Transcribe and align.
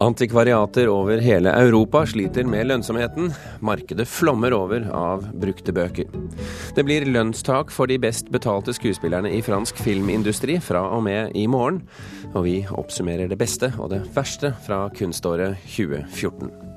Antikvariater 0.00 0.88
over 0.88 1.18
hele 1.18 1.50
Europa 1.50 2.04
sliter 2.06 2.46
med 2.46 2.68
lønnsomheten. 2.68 3.32
Markedet 3.60 4.06
flommer 4.08 4.54
over 4.54 4.86
av 4.94 5.26
brukte 5.34 5.74
bøker. 5.74 6.06
Det 6.76 6.84
blir 6.86 7.08
lønnstak 7.08 7.74
for 7.74 7.90
de 7.90 7.98
best 7.98 8.30
betalte 8.30 8.76
skuespillerne 8.76 9.32
i 9.34 9.42
fransk 9.42 9.82
filmindustri 9.82 10.60
fra 10.62 10.84
og 10.94 11.02
med 11.08 11.34
i 11.34 11.48
morgen. 11.50 11.82
Og 12.30 12.46
vi 12.46 12.56
oppsummerer 12.70 13.26
det 13.26 13.42
beste 13.42 13.72
og 13.74 13.90
det 13.96 14.04
verste 14.14 14.54
fra 14.68 14.84
kunståret 14.94 15.58
2014. 15.66 16.67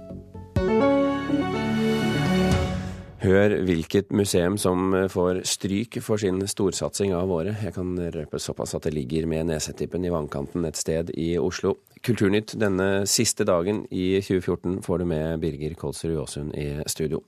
Hør 3.22 3.54
hvilket 3.68 4.10
museum 4.18 4.56
som 4.58 4.96
får 5.14 5.44
stryk 5.46 6.00
for 6.02 6.18
sin 6.18 6.42
storsatsing 6.50 7.12
av 7.14 7.30
året. 7.30 7.60
Jeg 7.62 7.76
kan 7.76 7.92
røpe 7.94 8.40
såpass 8.42 8.74
at 8.74 8.88
det 8.88 8.96
ligger 8.96 9.28
med 9.30 9.46
nesetippen 9.52 10.08
i 10.08 10.10
vannkanten 10.10 10.66
et 10.66 10.80
sted 10.80 11.12
i 11.14 11.36
Oslo. 11.38 11.76
Kulturnytt 12.02 12.56
denne 12.58 13.04
siste 13.06 13.46
dagen 13.46 13.84
i 13.94 14.16
2014 14.26 14.82
får 14.82 15.04
du 15.04 15.06
med 15.14 15.44
Birger 15.44 15.78
Kolsrud 15.78 16.18
Aasund 16.24 16.58
i 16.58 16.82
studio. 16.90 17.22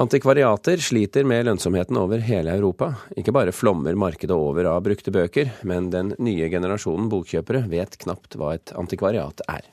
Antikvariater 0.00 0.80
sliter 0.80 1.28
med 1.28 1.44
lønnsomheten 1.50 2.00
over 2.00 2.24
hele 2.24 2.56
Europa. 2.56 2.94
Ikke 3.12 3.36
bare 3.36 3.52
flommer 3.52 3.92
markedet 3.92 4.32
over 4.32 4.72
av 4.72 4.80
brukte 4.88 5.12
bøker, 5.12 5.52
men 5.68 5.92
den 5.92 6.16
nye 6.16 6.48
generasjonen 6.48 7.12
bokkjøpere 7.12 7.66
vet 7.68 8.00
knapt 8.06 8.40
hva 8.40 8.54
et 8.56 8.72
antikvariat 8.72 9.44
er. 9.52 9.68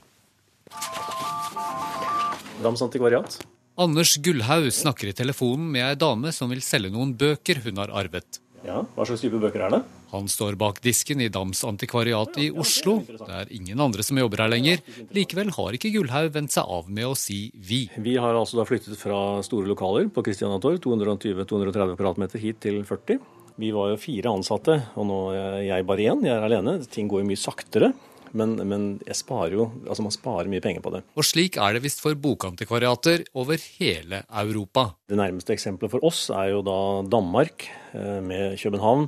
Dams 2.59 2.83
antikvariat. 2.83 3.45
Anders 3.75 4.15
Gullhaug 4.23 4.69
snakker 4.71 5.09
i 5.11 5.13
telefonen 5.17 5.67
med 5.73 5.83
ei 5.83 5.95
dame 5.99 6.31
som 6.31 6.47
vil 6.47 6.61
selge 6.63 6.93
noen 6.93 7.09
bøker 7.19 7.59
hun 7.65 7.81
har 7.81 7.91
arvet. 7.91 8.39
Ja, 8.63 8.79
Hva 8.95 9.03
slags 9.05 9.21
type 9.21 9.35
bøker 9.41 9.65
er 9.67 9.73
det? 9.73 9.81
Han 10.13 10.29
står 10.31 10.55
bak 10.57 10.79
disken 10.81 11.19
i 11.21 11.27
Dams 11.27 11.59
antikvariat 11.67 12.39
i 12.39 12.47
Oslo. 12.55 13.01
Det 13.03 13.27
er 13.27 13.51
ingen 13.53 13.83
andre 13.83 14.05
som 14.05 14.15
jobber 14.17 14.45
her 14.45 14.53
lenger. 14.53 14.79
Likevel 15.13 15.51
har 15.57 15.75
ikke 15.75 15.91
Gullhaug 15.91 16.31
vendt 16.37 16.55
seg 16.55 16.71
av 16.71 16.87
med 16.87 17.09
å 17.09 17.17
si 17.19 17.49
vi. 17.53 17.81
Vi 17.99 18.15
har 18.15 18.39
altså 18.39 18.61
da 18.61 18.65
flyttet 18.69 18.95
fra 19.01 19.19
store 19.45 19.67
lokaler 19.67 20.07
på 20.07 20.23
Christiania 20.23 20.61
Torg, 20.63 20.79
220-230 20.87 21.99
kvadratmeter, 21.99 22.41
hit 22.41 22.63
til 22.63 22.79
40. 22.87 23.19
Vi 23.59 23.75
var 23.75 23.91
jo 23.91 23.99
fire 23.99 24.31
ansatte, 24.39 24.79
og 24.95 25.11
nå 25.11 25.19
er 25.35 25.61
jeg 25.67 25.87
bare 25.91 26.07
én. 26.15 26.23
Jeg 26.23 26.31
er 26.39 26.47
alene. 26.47 26.79
Ting 26.95 27.11
går 27.11 27.25
jo 27.25 27.29
mye 27.33 27.43
saktere. 27.43 27.91
Men, 28.35 28.57
men 28.67 28.83
jo, 29.05 29.69
altså 29.87 30.03
man 30.03 30.13
sparer 30.13 30.51
mye 30.51 30.63
penger 30.63 30.83
på 30.83 30.91
det. 30.91 31.05
Og 31.15 31.23
slik 31.23 31.57
er 31.61 31.77
det 31.77 31.85
visst 31.85 32.03
for 32.03 32.17
bokantikvariater 32.19 33.23
over 33.39 33.61
hele 33.79 34.23
Europa. 34.27 34.89
Det 35.07 35.17
nærmeste 35.19 35.55
eksempelet 35.55 35.93
for 35.93 36.03
oss 36.05 36.27
er 36.29 36.51
jo 36.51 36.61
da 36.65 36.77
Danmark 37.07 37.67
eh, 37.95 38.21
med 38.21 38.59
København. 38.59 39.07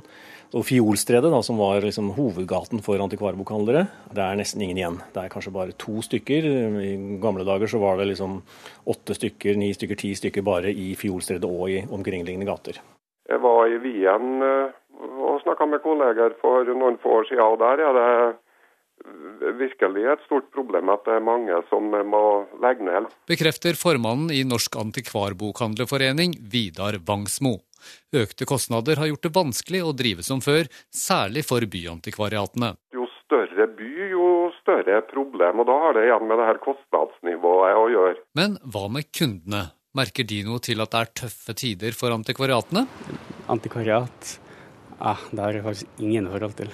Og 0.56 0.64
Fiolstredet, 0.64 1.28
da, 1.28 1.42
som 1.44 1.58
var 1.60 1.82
liksom 1.84 2.14
hovedgaten 2.16 2.80
for 2.80 2.96
antikvarbokhandlere, 3.04 3.82
det 4.16 4.22
er 4.24 4.38
nesten 4.40 4.62
ingen 4.64 4.78
igjen. 4.80 4.96
Det 5.12 5.20
er 5.20 5.32
kanskje 5.32 5.52
bare 5.52 5.76
to 5.76 6.00
stykker. 6.00 6.48
I 6.80 6.94
gamle 7.20 7.44
dager 7.44 7.68
så 7.68 7.80
var 7.82 8.00
det 8.00 8.08
liksom 8.14 8.40
åtte 8.88 9.18
stykker, 9.18 9.60
ni 9.60 9.74
stykker, 9.76 10.00
ti 10.00 10.14
stykker 10.16 10.46
bare 10.46 10.72
i 10.72 10.94
Fiolstredet 10.96 11.44
og 11.44 11.68
i 11.68 11.82
omkringliggende 11.84 12.48
gater. 12.48 12.80
Jeg 13.28 13.44
var 13.44 13.68
i 13.68 13.76
Wien 13.84 14.40
eh, 14.40 14.72
og 15.20 15.42
snakka 15.44 15.68
med 15.68 15.84
kolleger 15.84 16.32
for 16.40 16.64
noen 16.72 16.96
få 17.02 17.20
år 17.20 17.28
siden, 17.28 17.44
og 17.44 17.60
der 17.60 17.84
er 17.84 17.98
det 17.98 18.08
virkelig 19.58 20.04
et 20.12 20.24
stort 20.26 20.50
problem 20.54 20.90
at 20.92 21.04
det 21.06 21.16
er 21.18 21.24
mange 21.24 21.60
som 21.70 21.88
må 21.88 22.24
legge 22.62 22.86
ned. 22.86 23.08
Bekrefter 23.30 23.78
formannen 23.78 24.32
i 24.34 24.42
Norsk 24.46 24.76
antikvarbokhandlerforening, 24.80 26.36
Vidar 26.52 27.00
Vangsmo. 27.06 27.58
Økte 28.12 28.46
kostnader 28.48 28.98
har 28.98 29.10
gjort 29.10 29.26
det 29.26 29.34
vanskelig 29.36 29.84
å 29.86 29.94
drive 29.96 30.24
som 30.26 30.42
før, 30.44 30.68
særlig 30.90 31.44
for 31.46 31.62
byantikvariatene. 31.62 32.74
Jo 32.96 33.06
større 33.22 33.68
by, 33.78 33.90
jo 34.12 34.28
større 34.60 35.00
problem, 35.10 35.62
og 35.62 35.70
da 35.70 35.78
har 35.84 35.96
det 35.96 36.06
igjen 36.08 36.28
med 36.28 36.40
det 36.40 36.50
her 36.50 36.62
kostnadsnivået 36.64 37.78
å 37.78 37.88
gjøre. 37.94 38.22
Men 38.38 38.58
hva 38.64 38.86
med 38.92 39.10
kundene? 39.14 39.68
Merker 39.96 40.26
de 40.28 40.42
noe 40.46 40.60
til 40.62 40.82
at 40.84 40.92
det 40.92 41.00
er 41.00 41.14
tøffe 41.22 41.54
tider 41.58 41.96
for 41.96 42.12
antikvariatene? 42.14 42.84
Antikvariat? 43.50 44.34
Ja, 44.98 45.14
det 45.32 45.40
har 45.42 45.56
jeg 45.56 45.64
faktisk 45.64 46.02
ingen 46.04 46.28
forhold 46.30 46.54
til. 46.58 46.70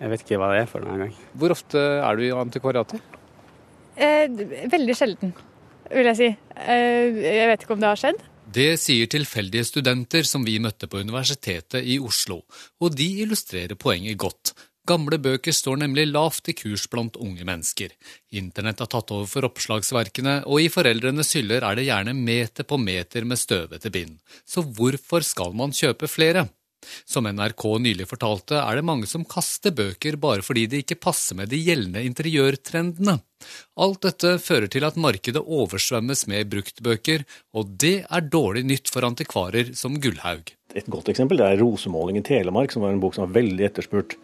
Jeg 0.00 0.12
vet 0.12 0.24
ikke 0.24 0.40
hva 0.40 0.50
det 0.52 0.62
er 0.62 0.70
for 0.70 0.84
noen 0.84 1.04
gang. 1.04 1.14
Hvor 1.36 1.54
ofte 1.54 1.80
er 2.00 2.18
du 2.18 2.24
i 2.26 2.32
antikvariatet? 2.34 3.18
Eh, 3.96 4.26
veldig 4.72 4.96
sjelden, 4.96 5.34
vil 5.92 6.08
jeg 6.12 6.18
si. 6.18 6.28
Eh, 6.56 7.22
jeg 7.22 7.48
vet 7.50 7.64
ikke 7.64 7.76
om 7.76 7.82
det 7.82 7.90
har 7.90 8.00
skjedd. 8.00 8.22
Det 8.52 8.74
sier 8.80 9.08
tilfeldige 9.08 9.64
studenter 9.64 10.26
som 10.28 10.44
vi 10.44 10.58
møtte 10.60 10.88
på 10.90 11.00
Universitetet 11.00 11.86
i 11.88 11.98
Oslo, 12.02 12.42
og 12.82 12.96
de 12.96 13.08
illustrerer 13.24 13.78
poenget 13.80 14.18
godt. 14.20 14.52
Gamle 14.88 15.14
bøker 15.22 15.54
står 15.54 15.78
nemlig 15.84 16.08
lavt 16.10 16.48
i 16.50 16.56
kurs 16.58 16.88
blant 16.90 17.14
unge 17.22 17.44
mennesker. 17.46 17.92
Internett 18.34 18.82
har 18.82 18.90
tatt 18.90 19.12
over 19.14 19.28
for 19.30 19.46
oppslagsverkene, 19.46 20.40
og 20.50 20.64
i 20.64 20.72
foreldrenes 20.72 21.30
hyller 21.38 21.62
er 21.62 21.78
det 21.78 21.86
gjerne 21.86 22.16
meter 22.18 22.66
på 22.66 22.80
meter 22.82 23.28
med 23.28 23.38
støvete 23.38 23.92
bind. 23.94 24.18
Så 24.42 24.64
hvorfor 24.66 25.22
skal 25.22 25.54
man 25.54 25.70
kjøpe 25.76 26.10
flere? 26.10 26.48
Som 27.04 27.28
NRK 27.30 27.64
nylig 27.82 28.08
fortalte, 28.10 28.58
er 28.60 28.78
det 28.78 28.86
mange 28.86 29.08
som 29.10 29.26
kaster 29.28 29.74
bøker 29.76 30.18
bare 30.20 30.44
fordi 30.44 30.66
de 30.70 30.82
ikke 30.82 31.00
passer 31.00 31.38
med 31.38 31.52
de 31.52 31.60
gjeldende 31.62 32.04
interiørtrendene. 32.08 33.18
Alt 33.82 34.02
dette 34.06 34.36
fører 34.42 34.68
til 34.70 34.86
at 34.86 34.98
markedet 35.00 35.42
oversvømmes 35.42 36.26
med 36.30 36.50
bruktbøker, 36.52 37.24
og 37.58 37.74
det 37.82 37.96
er 38.06 38.28
dårlig 38.30 38.64
nytt 38.68 38.92
for 38.92 39.06
antikvarer 39.08 39.74
som 39.78 39.98
Gullhaug. 40.02 40.54
Et 40.74 40.86
godt 40.88 41.10
eksempel 41.12 41.40
er 41.40 41.58
'Rosemåling 41.58 42.18
i 42.18 42.24
Telemark', 42.24 42.72
som 42.72 42.82
var 42.82 42.92
en 42.92 43.00
bok 43.00 43.14
som 43.14 43.26
var 43.26 43.42
veldig 43.42 43.64
etterspurt 43.66 44.16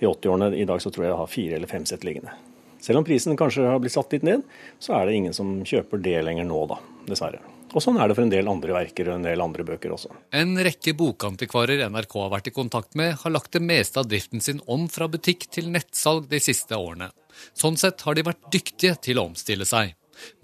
i 0.00 0.06
80-årene. 0.06 0.56
I 0.56 0.64
dag 0.64 0.80
så 0.80 0.90
tror 0.90 1.04
jeg 1.04 1.12
jeg 1.12 1.20
har 1.20 1.34
fire 1.34 1.56
eller 1.56 1.68
fem 1.68 1.84
sett 1.86 2.04
liggende. 2.04 2.32
Selv 2.80 2.98
om 2.98 3.04
prisen 3.04 3.36
kanskje 3.36 3.68
har 3.68 3.80
blitt 3.82 3.92
satt 3.92 4.12
litt 4.12 4.24
ned, 4.24 4.42
så 4.80 4.96
er 4.96 5.06
det 5.06 5.14
ingen 5.18 5.36
som 5.36 5.58
kjøper 5.64 6.00
det 6.00 6.24
lenger 6.24 6.48
nå, 6.48 6.66
da. 6.70 6.80
Dessverre. 7.10 7.42
Og 7.70 7.82
sånn 7.84 8.00
er 8.02 8.10
det 8.10 8.16
for 8.18 8.26
en 8.26 8.32
del 8.32 8.50
andre 8.50 8.74
verker 8.74 9.10
og 9.10 9.18
en 9.18 9.26
del 9.28 9.42
andre 9.44 9.64
bøker 9.66 9.94
også. 9.94 10.10
En 10.34 10.56
rekke 10.58 10.94
bokantikvarer 10.98 11.84
NRK 11.86 12.16
har 12.24 12.32
vært 12.32 12.50
i 12.50 12.54
kontakt 12.56 12.98
med, 12.98 13.14
har 13.22 13.34
lagt 13.34 13.54
det 13.54 13.62
meste 13.62 14.02
av 14.02 14.08
driften 14.10 14.42
sin 14.42 14.62
om 14.66 14.88
fra 14.90 15.06
butikk 15.10 15.46
til 15.54 15.70
nettsalg 15.70 16.26
de 16.32 16.42
siste 16.42 16.74
årene. 16.74 17.12
Sånn 17.56 17.78
sett 17.80 18.02
har 18.06 18.18
de 18.18 18.26
vært 18.26 18.50
dyktige 18.52 18.98
til 19.06 19.20
å 19.20 19.28
omstille 19.30 19.68
seg. 19.68 19.94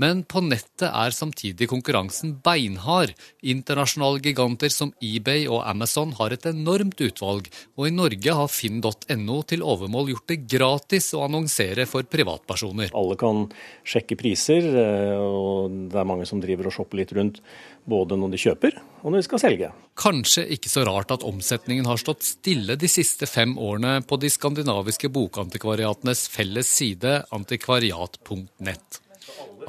Men 0.02 0.22
på 0.28 0.42
nettet 0.44 0.88
er 0.88 1.14
samtidig 1.14 1.68
konkurransen 1.70 2.36
beinhard. 2.44 3.14
Internasjonale 3.46 4.22
giganter 4.24 4.72
som 4.72 4.92
eBay 5.04 5.46
og 5.46 5.62
Amazon 5.68 6.14
har 6.18 6.34
et 6.34 6.48
enormt 6.48 7.00
utvalg, 7.02 7.50
og 7.76 7.88
i 7.88 7.94
Norge 7.94 8.36
har 8.40 8.50
finn.no 8.52 9.38
til 9.48 9.64
overmål 9.64 10.12
gjort 10.12 10.28
det 10.32 10.40
gratis 10.50 11.12
å 11.16 11.24
annonsere 11.26 11.86
for 11.90 12.08
privatpersoner. 12.10 12.92
Alle 12.96 13.16
kan 13.20 13.46
sjekke 13.86 14.18
priser, 14.20 14.66
eh, 14.82 15.16
og 15.16 15.86
det 15.92 16.00
er 16.00 16.08
mange 16.08 16.28
som 16.28 16.42
driver 16.42 16.70
og 16.70 16.76
shopper 16.76 17.02
litt 17.02 17.14
rundt 17.16 17.42
både 17.86 18.18
når 18.18 18.34
de 18.34 18.42
kjøper 18.42 18.78
og 19.06 19.12
når 19.12 19.20
de 19.20 19.26
skal 19.28 19.42
selge. 19.42 19.70
Kanskje 19.96 20.42
ikke 20.56 20.70
så 20.72 20.82
rart 20.88 21.14
at 21.14 21.24
omsetningen 21.26 21.86
har 21.88 22.00
stått 22.02 22.26
stille 22.26 22.76
de 22.80 22.90
siste 22.90 23.28
fem 23.30 23.54
årene 23.54 24.00
på 24.06 24.18
de 24.20 24.30
skandinaviske 24.32 25.10
bokantikvariatenes 25.14 26.26
felles 26.32 26.70
side 26.80 27.20
antikvariat.nett. 27.36 29.05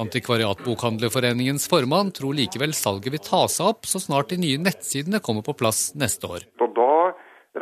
Antikvariatbokhandlerforeningens 0.02 1.68
formann 1.70 2.12
tror 2.14 2.36
likevel 2.38 2.74
salget 2.76 3.12
vil 3.14 3.24
ta 3.24 3.44
seg 3.50 3.72
opp 3.72 3.88
så 3.90 4.00
snart 4.02 4.30
de 4.32 4.38
nye 4.42 4.60
nettsidene 4.62 5.20
kommer 5.24 5.46
på 5.46 5.56
plass 5.58 5.92
neste 5.98 6.30
år. 6.30 6.46
Og 6.62 6.74
Da 6.78 7.14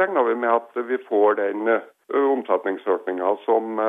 regner 0.02 0.26
vi 0.28 0.34
med 0.36 0.52
at 0.52 0.76
vi 0.88 0.98
får 1.08 1.38
den 1.40 1.70
omsetningsøkninga 2.12 3.30
som 3.46 3.80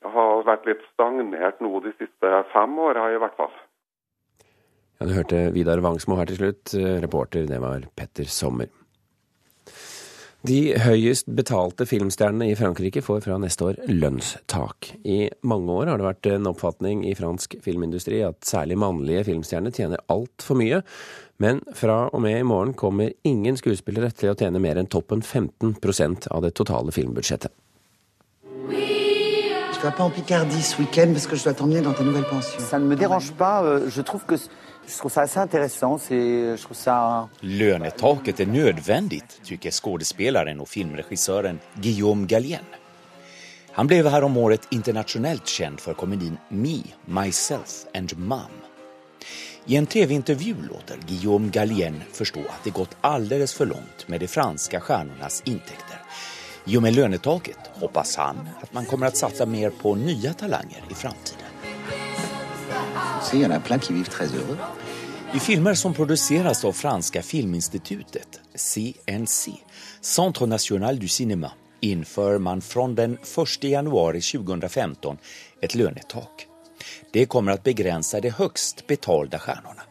har 0.00 0.44
vært 0.48 0.64
litt 0.70 0.84
stagnert 0.94 1.60
nå 1.60 1.82
de 1.84 1.92
siste 1.98 2.30
fem 2.54 2.78
åra, 2.80 3.10
i 3.12 3.20
hvert 3.20 3.36
fall. 3.36 3.52
Ja, 5.00 5.06
Du 5.06 5.12
hørte 5.16 5.50
Vidar 5.52 5.80
Vangsmo 5.84 6.16
her 6.16 6.28
til 6.28 6.40
slutt. 6.40 6.72
Reporter, 7.04 7.44
det 7.48 7.60
var 7.60 7.84
Petter 7.96 8.24
Sommer. 8.24 8.68
De 10.40 10.72
høyest 10.80 11.26
betalte 11.36 11.84
filmstjernene 11.84 12.46
i 12.48 12.54
Frankrike 12.56 13.02
får 13.04 13.18
fra 13.26 13.34
neste 13.42 13.66
år 13.68 13.80
lønnstak. 13.92 14.88
I 15.04 15.28
mange 15.44 15.74
år 15.74 15.90
har 15.90 16.00
det 16.00 16.06
vært 16.06 16.28
en 16.30 16.48
oppfatning 16.48 17.02
i 17.04 17.12
fransk 17.18 17.58
filmindustri 17.60 18.22
at 18.24 18.38
særlig 18.48 18.78
mannlige 18.80 19.26
filmstjerner 19.28 19.74
tjener 19.76 20.00
altfor 20.08 20.56
mye, 20.56 20.80
men 21.44 21.60
fra 21.76 22.06
og 22.08 22.24
med 22.24 22.38
i 22.38 22.46
morgen 22.48 22.72
kommer 22.72 23.12
ingen 23.28 23.60
skuespillere 23.60 24.08
til 24.16 24.32
å 24.32 24.38
tjene 24.40 24.62
mer 24.64 24.80
enn 24.80 24.88
toppen 24.88 25.20
15% 25.20 26.30
av 26.32 26.46
det 26.46 26.54
totale 26.56 26.94
filmbudsjettet. 26.96 27.52
Je 29.80 29.86
ne 29.86 29.92
pas 29.92 30.04
en 30.04 30.10
Picardie 30.10 30.60
ce 30.60 30.76
week-end 30.76 31.12
parce 31.12 31.26
que 31.26 31.36
je 31.36 31.44
dois 31.44 31.54
t'emmener 31.54 31.80
dans 31.80 31.94
ta 31.94 32.02
nouvelle 32.04 32.28
pension. 32.28 32.60
Ça 32.60 32.78
ne 32.78 32.84
me 32.84 32.96
dérange 32.96 33.32
pas. 33.32 33.62
Euh, 33.62 33.88
je 33.88 34.02
trouve 34.02 34.26
que 34.26 34.36
je 34.86 35.00
er 35.10 35.10
nødvendig 35.10 35.26
assez 35.26 35.40
intéressant. 35.40 36.00
og 40.60 40.68
filmregissøren 40.68 41.60
Guillaume 41.82 42.26
Gallien 42.26 42.64
Han 43.72 43.86
ble 43.86 44.02
her 44.10 44.24
om 44.24 44.36
året 44.36 44.66
filmregissören 44.72 45.06
Guillaume 45.06 45.78
for 45.78 45.94
komedin 45.94 46.38
Me, 46.50 46.82
Myself 47.06 47.86
and 47.94 48.16
Mom. 48.18 48.50
I 49.66 49.76
en 49.76 49.86
tv-intervju 49.86 50.54
låter 50.70 50.98
Guillaume 51.06 51.50
Gallien 51.50 52.02
forstå 52.12 52.40
at 52.40 52.64
det 52.64 52.70
gått 52.70 52.96
alldeles 53.00 53.54
for 53.54 53.66
långt 53.66 54.08
med 54.08 54.20
de 54.20 54.26
franske 54.26 54.80
stjernenes 54.80 55.42
inntekter. 55.44 56.00
I 56.66 56.76
og 56.76 56.82
med 56.82 56.94
lønnetaket 56.94 57.70
hoppas 57.80 58.16
han 58.16 58.42
at 58.60 58.72
man 58.74 58.86
kommer 58.86 59.10
å 59.10 59.16
satse 59.22 59.46
mer 59.46 59.70
på 59.70 59.94
nye 59.96 60.34
talanger 60.34 60.90
i 60.90 60.94
framtiden. 60.94 61.49
I 65.34 65.38
filmer 65.40 65.74
som 65.74 65.94
produseres 65.94 66.64
av 66.64 66.72
franske 66.72 67.22
filminstituttet, 67.22 68.40
CNC, 68.54 69.52
Centre 70.00 70.46
National 70.46 70.98
du 70.98 71.08
Cinema, 71.08 71.52
innfører 71.80 72.38
man 72.38 72.60
fra 72.60 72.88
den 72.88 73.12
1. 73.12 73.64
januari 73.64 74.20
2015 74.20 75.18
et 75.62 75.74
lønnetak. 75.74 76.46
Det 77.12 77.26
kommer 77.26 77.54
å 77.54 77.62
begrense 77.62 78.20
de 78.20 78.34
høyest 78.34 78.86
betalte 78.90 79.38
stjernene. 79.38 79.86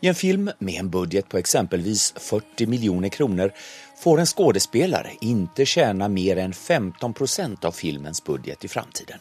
I 0.00 0.12
en 0.12 0.14
film 0.14 0.50
med 0.58 0.74
en 0.78 0.90
budget 0.94 1.28
på 1.28 1.42
eksempelvis 1.42 2.12
40 2.20 2.70
millioner 2.70 3.08
kroner 3.08 3.50
får 3.98 4.20
en 4.20 4.30
skuespiller 4.30 5.10
ikke 5.20 5.66
tjene 5.66 6.06
mer 6.08 6.44
enn 6.46 6.54
15% 6.54 7.66
av 7.66 7.72
filmens 7.74 8.22
budget 8.24 8.64
i 8.64 8.68
framtiden. 8.68 9.18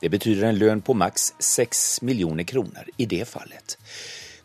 Det 0.00 0.08
betyder 0.08 0.48
en 0.48 0.58
lön 0.58 0.80
på 0.80 0.94
maks 0.94 1.34
6 1.38 2.02
miljoner 2.02 2.44
kroner 2.44 2.88
i 2.96 3.06
det 3.06 3.24
fallet. 3.24 3.78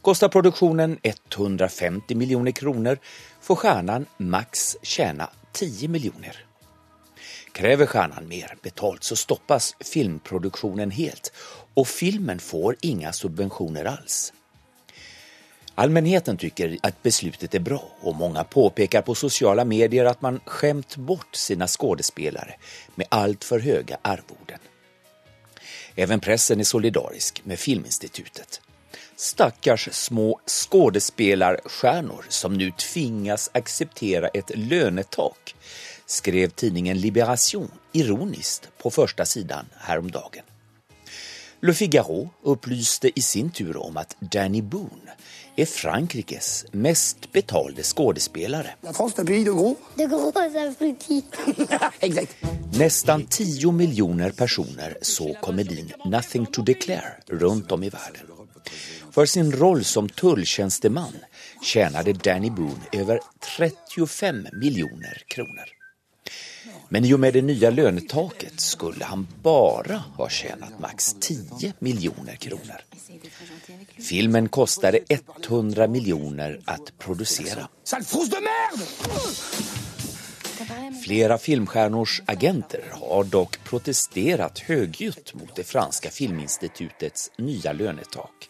Kostar 0.02 0.30
produktionen 0.30 0.98
150 1.04 2.16
miljoner 2.16 2.52
kroner 2.52 3.00
får 3.42 3.56
stjärnan 3.56 4.06
maks 4.18 4.78
tjäna 4.82 5.30
10 5.52 5.88
miljoner. 5.88 6.46
Kräver 7.52 7.86
stjärnan 7.86 8.28
mer 8.28 8.56
betalt 8.64 9.04
så 9.04 9.16
stoppas 9.16 9.76
filmproduktionen 9.80 10.92
helt 10.92 11.32
og 11.74 11.88
filmen 11.88 12.40
får 12.40 12.76
inga 12.82 13.14
subventioner 13.14 13.86
alls. 13.86 14.34
Allmänheten 15.76 16.38
tycker 16.38 16.78
att 16.84 17.04
beslutet 17.04 17.56
är 17.56 17.60
bra 17.60 17.84
och 18.02 18.16
många 18.16 18.44
påpekar 18.44 19.02
på 19.02 19.16
sociala 19.16 19.66
medier 19.66 20.06
att 20.06 20.22
man 20.22 20.40
skämt 20.46 20.96
bort 20.96 21.36
sina 21.36 21.68
skådespelare 21.68 22.56
med 22.96 23.08
allt 23.10 23.44
för 23.44 23.60
höga 23.60 23.98
arvoden. 24.02 24.60
Även 25.96 26.20
pressen 26.20 26.60
är 26.60 26.64
solidarisk 26.64 27.42
med 27.46 27.60
Filminstitutet. 27.60 28.62
Stackars 29.16 29.90
små 29.92 30.40
skådespelarstjärnor 30.46 32.26
som 32.30 32.54
nu 32.54 32.72
tvingas 32.72 33.50
acceptera 33.54 34.28
ett 34.28 34.52
lönetak, 34.56 35.56
skrev 36.06 36.50
tidningen 36.50 36.98
Liberation 36.98 37.72
ironiskt 37.94 38.70
på 38.78 38.92
första 38.92 39.26
sidan 39.26 39.66
häromdagen. 39.78 40.44
Le 41.62 41.74
Figaro 41.74 42.30
opplyste 42.44 43.20
i 43.20 43.22
sin 43.22 43.50
tur 43.52 43.78
om 43.78 43.98
at 43.98 44.16
Danny 44.20 44.62
Boone 44.62 45.12
er 45.62 45.66
Frankrikes 45.66 46.66
mest 46.72 47.32
betalte 47.32 47.84
skuespillere. 47.84 48.76
Nesten 52.80 53.26
ti 53.28 53.48
millioner 53.72 54.32
personer 54.32 54.98
så 55.02 55.34
komedien 55.42 55.92
Nothing 56.06 56.46
to 56.46 56.62
Declare 56.62 57.18
rundt 57.42 57.72
om 57.72 57.84
i 57.84 57.90
verden. 57.90 58.36
For 59.12 59.26
sin 59.26 59.52
roll 59.52 59.84
som 59.84 60.10
tulltjänsteman 60.10 61.18
tjänade 61.64 62.14
Danny 62.14 62.50
Boone 62.50 63.02
over 63.02 63.20
35 63.58 64.48
millioner 64.54 65.24
kroner. 65.28 65.79
Men 66.90 67.06
i 67.06 67.14
och 67.14 67.20
med 67.20 67.34
det 67.34 67.42
nye 67.42 67.72
lönetaket 67.72 68.60
skulle 68.60 69.06
han 69.06 69.28
bare 69.44 70.04
ha 70.18 70.30
tjänat 70.30 70.80
maks 70.80 71.16
10 71.20 71.74
miljoner 71.80 72.36
kroner. 72.36 72.84
Filmen 74.10 74.50
kostade 74.50 75.00
100 75.10 75.88
miljoner 75.88 76.60
att 76.66 76.98
producera. 76.98 77.68
Flera 81.06 81.38
filmstjärnors 81.38 82.22
agenter 82.26 82.84
har 82.92 83.24
dock 83.24 83.64
protesterat 83.64 84.60
högljutt 84.60 85.34
mot 85.34 85.56
det 85.56 85.64
franska 85.64 86.10
filminstitutets 86.10 87.32
nya 87.38 87.74
lönetak. 87.74 88.49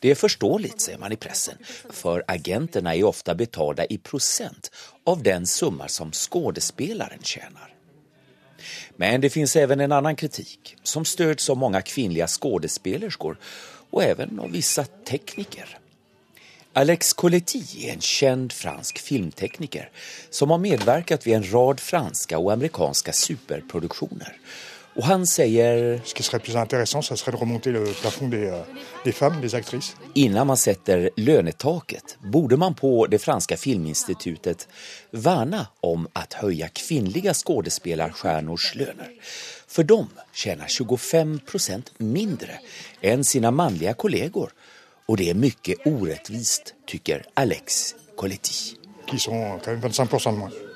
Det 0.00 0.12
er 0.12 0.18
forståelig, 0.18 0.74
sier 0.78 0.98
man 0.98 1.12
i 1.12 1.18
pressen, 1.18 1.58
for 1.90 2.22
agentene 2.30 2.94
er 2.94 3.08
ofte 3.08 3.34
betalda 3.34 3.86
i 3.90 3.98
prosent 3.98 4.70
av 5.06 5.22
den 5.22 5.46
summa 5.46 5.88
som 5.88 6.12
skådespelaren 6.12 7.22
tjänar. 7.22 7.74
Men 8.96 9.20
det 9.20 9.30
finns 9.30 9.56
även 9.56 9.80
en 9.80 9.92
annen 9.92 10.16
kritik 10.16 10.76
som 10.82 11.04
stöds 11.04 11.50
av 11.50 11.56
mange 11.56 11.82
kvinnliga 11.82 12.26
skådespelerskor 12.26 13.36
og 13.90 14.02
även 14.02 14.40
av 14.40 14.50
vissa 14.50 14.84
tekniker. 14.84 15.78
Alex 16.72 17.12
Coletti 17.12 17.62
er 17.86 17.92
en 17.96 18.02
kjent 18.04 18.52
fransk 18.52 18.98
filmtekniker 19.02 19.88
som 20.30 20.50
har 20.50 20.60
medverkat 20.62 21.26
ved 21.26 21.36
en 21.36 21.46
rad 21.52 21.80
franske 21.80 22.38
og 22.38 22.52
amerikanske 22.52 23.12
superproduksjoner 23.12 24.36
og 24.98 25.04
han 25.06 25.26
sier 25.30 26.00
Innan 30.14 30.46
man 30.46 30.56
setter 30.56 31.10
lönetaket 31.16 32.16
borde 32.20 32.56
man 32.56 32.74
på 32.74 33.06
det 33.06 33.18
franske 33.18 33.56
filminstituttet 33.56 34.68
värna 35.10 35.66
om 35.80 36.08
att 36.12 36.32
höja 36.32 36.68
kvinnliga 36.68 37.34
skådespelarstjärnors 37.34 38.74
löner. 38.74 39.10
For 39.66 39.82
de 39.82 40.08
tjänar 40.32 40.66
25% 40.66 41.82
mindre 41.98 42.58
enn 43.00 43.24
sine 43.24 43.50
mannlige 43.50 43.94
kollegor. 43.94 44.50
Og 45.08 45.16
det 45.20 45.30
er 45.30 45.38
mye 45.38 45.76
orättvist, 45.86 46.74
tycker 46.86 47.22
Alex 47.34 47.94
Coletti. 48.16 48.76
Qui 49.06 49.18
sont 49.18 49.60
quand 49.64 49.72
même 49.72 49.92
25 49.92 50.24
de 50.24 50.38
moins. 50.38 50.67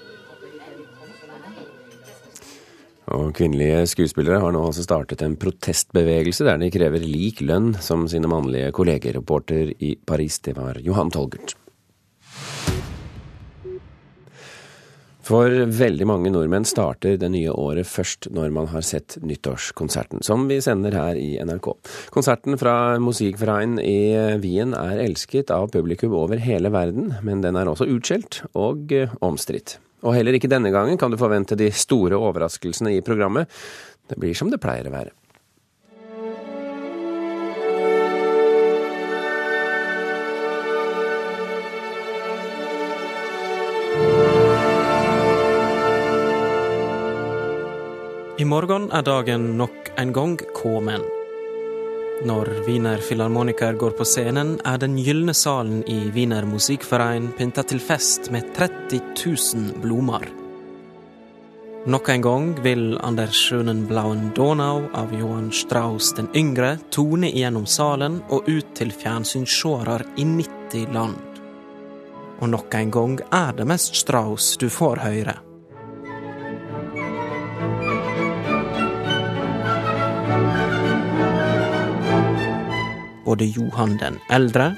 Og 3.13 3.33
kvinnelige 3.37 3.85
skuespillere 3.91 4.41
har 4.41 4.55
nå 4.55 4.61
altså 4.65 4.85
startet 4.87 5.25
en 5.25 5.37
protestbevegelse 5.41 6.47
der 6.49 6.61
de 6.63 6.71
krever 6.73 7.03
lik 7.05 7.43
lønn 7.45 7.75
som 7.85 8.07
sine 8.09 8.31
mannlige 8.31 8.73
kolleger. 8.73 9.19
Reporter 9.19 9.75
i 9.85 9.97
Paris, 10.07 10.39
det 10.41 10.57
var 10.57 10.81
Johan 10.81 11.13
Tolgert. 11.13 11.57
For 15.23 15.53
veldig 15.71 16.07
mange 16.09 16.33
nordmenn 16.35 16.65
starter 16.67 17.15
det 17.21 17.29
nye 17.31 17.53
året 17.55 17.87
først 17.87 18.27
når 18.35 18.51
man 18.57 18.67
har 18.73 18.83
sett 18.83 19.21
nyttårskonserten, 19.23 20.25
som 20.27 20.49
vi 20.51 20.59
sender 20.65 20.97
her 20.99 21.21
i 21.21 21.37
NRK. 21.39 21.69
Konserten 22.15 22.59
fra 22.59 22.99
Musikverein 22.99 23.79
i 23.79 24.17
Wien 24.43 24.75
er 24.75 25.05
elsket 25.05 25.55
av 25.55 25.71
publikum 25.77 26.17
over 26.19 26.43
hele 26.43 26.75
verden, 26.75 27.15
men 27.23 27.45
den 27.45 27.61
er 27.61 27.71
også 27.71 27.87
utskjelt 27.93 28.43
og 28.59 28.91
omstridt. 29.23 29.79
Og 30.03 30.17
heller 30.17 30.35
ikke 30.35 30.51
denne 30.51 30.73
gangen 30.75 30.99
kan 30.99 31.13
du 31.13 31.19
forvente 31.21 31.59
de 31.59 31.71
store 31.71 32.19
overraskelsene 32.19 32.97
i 32.97 33.03
programmet. 33.07 33.51
Det 34.11 34.19
blir 34.19 34.35
som 34.35 34.51
det 34.51 34.61
pleier 34.63 34.91
å 34.91 34.95
være. 34.95 35.15
I 48.43 48.45
morgen 48.49 48.89
er 48.91 49.05
dagen 49.07 49.53
nok 49.61 49.93
en 50.03 50.11
gang 50.17 50.39
kommet. 50.57 51.22
Når 52.23 52.47
Wiener 52.69 53.01
Filharmoniker 53.03 53.75
går 53.75 53.97
på 53.99 54.05
scenen, 54.07 54.53
er 54.65 54.79
Den 54.79 54.95
gylne 54.95 55.35
salen 55.35 55.83
i 55.91 56.11
Wiener 56.15 56.47
Musikkverein 56.47 57.33
pynta 57.35 57.65
til 57.67 57.81
fest 57.83 58.31
med 58.31 58.53
30 58.55 59.01
000 59.19 59.83
blomster. 59.83 60.29
Nok 61.87 62.09
en 62.09 62.23
gang 62.23 62.63
vil 62.63 62.99
Anders 63.03 63.51
Blauen 63.89 64.31
Donau 64.37 64.87
av 64.95 65.11
Johan 65.11 65.51
Strauss 65.51 66.13
den 66.15 66.29
yngre 66.35 66.77
tone 66.91 67.27
gjennom 67.27 67.67
salen 67.67 68.23
og 68.31 68.47
ut 68.47 68.71
til 68.75 68.93
fjernsynsseere 68.95 70.05
i 70.17 70.25
90 70.25 70.95
land. 70.95 71.19
Og 72.39 72.49
nok 72.49 72.75
en 72.75 72.91
gang 72.91 73.19
er 73.33 73.51
det 73.53 73.67
mest 73.67 73.99
Strauss 73.99 74.57
du 74.57 74.69
får 74.71 75.03
høre. 75.03 75.41
Både 83.33 83.45
Johan 83.45 83.97
den 83.97 84.19
eldre, 84.29 84.75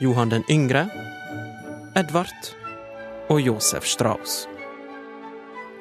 Johan 0.00 0.30
den 0.32 0.44
yngre, 0.48 0.86
Edvard 1.92 2.52
og 3.28 3.40
Josef 3.44 3.84
Strauss. 3.84 4.46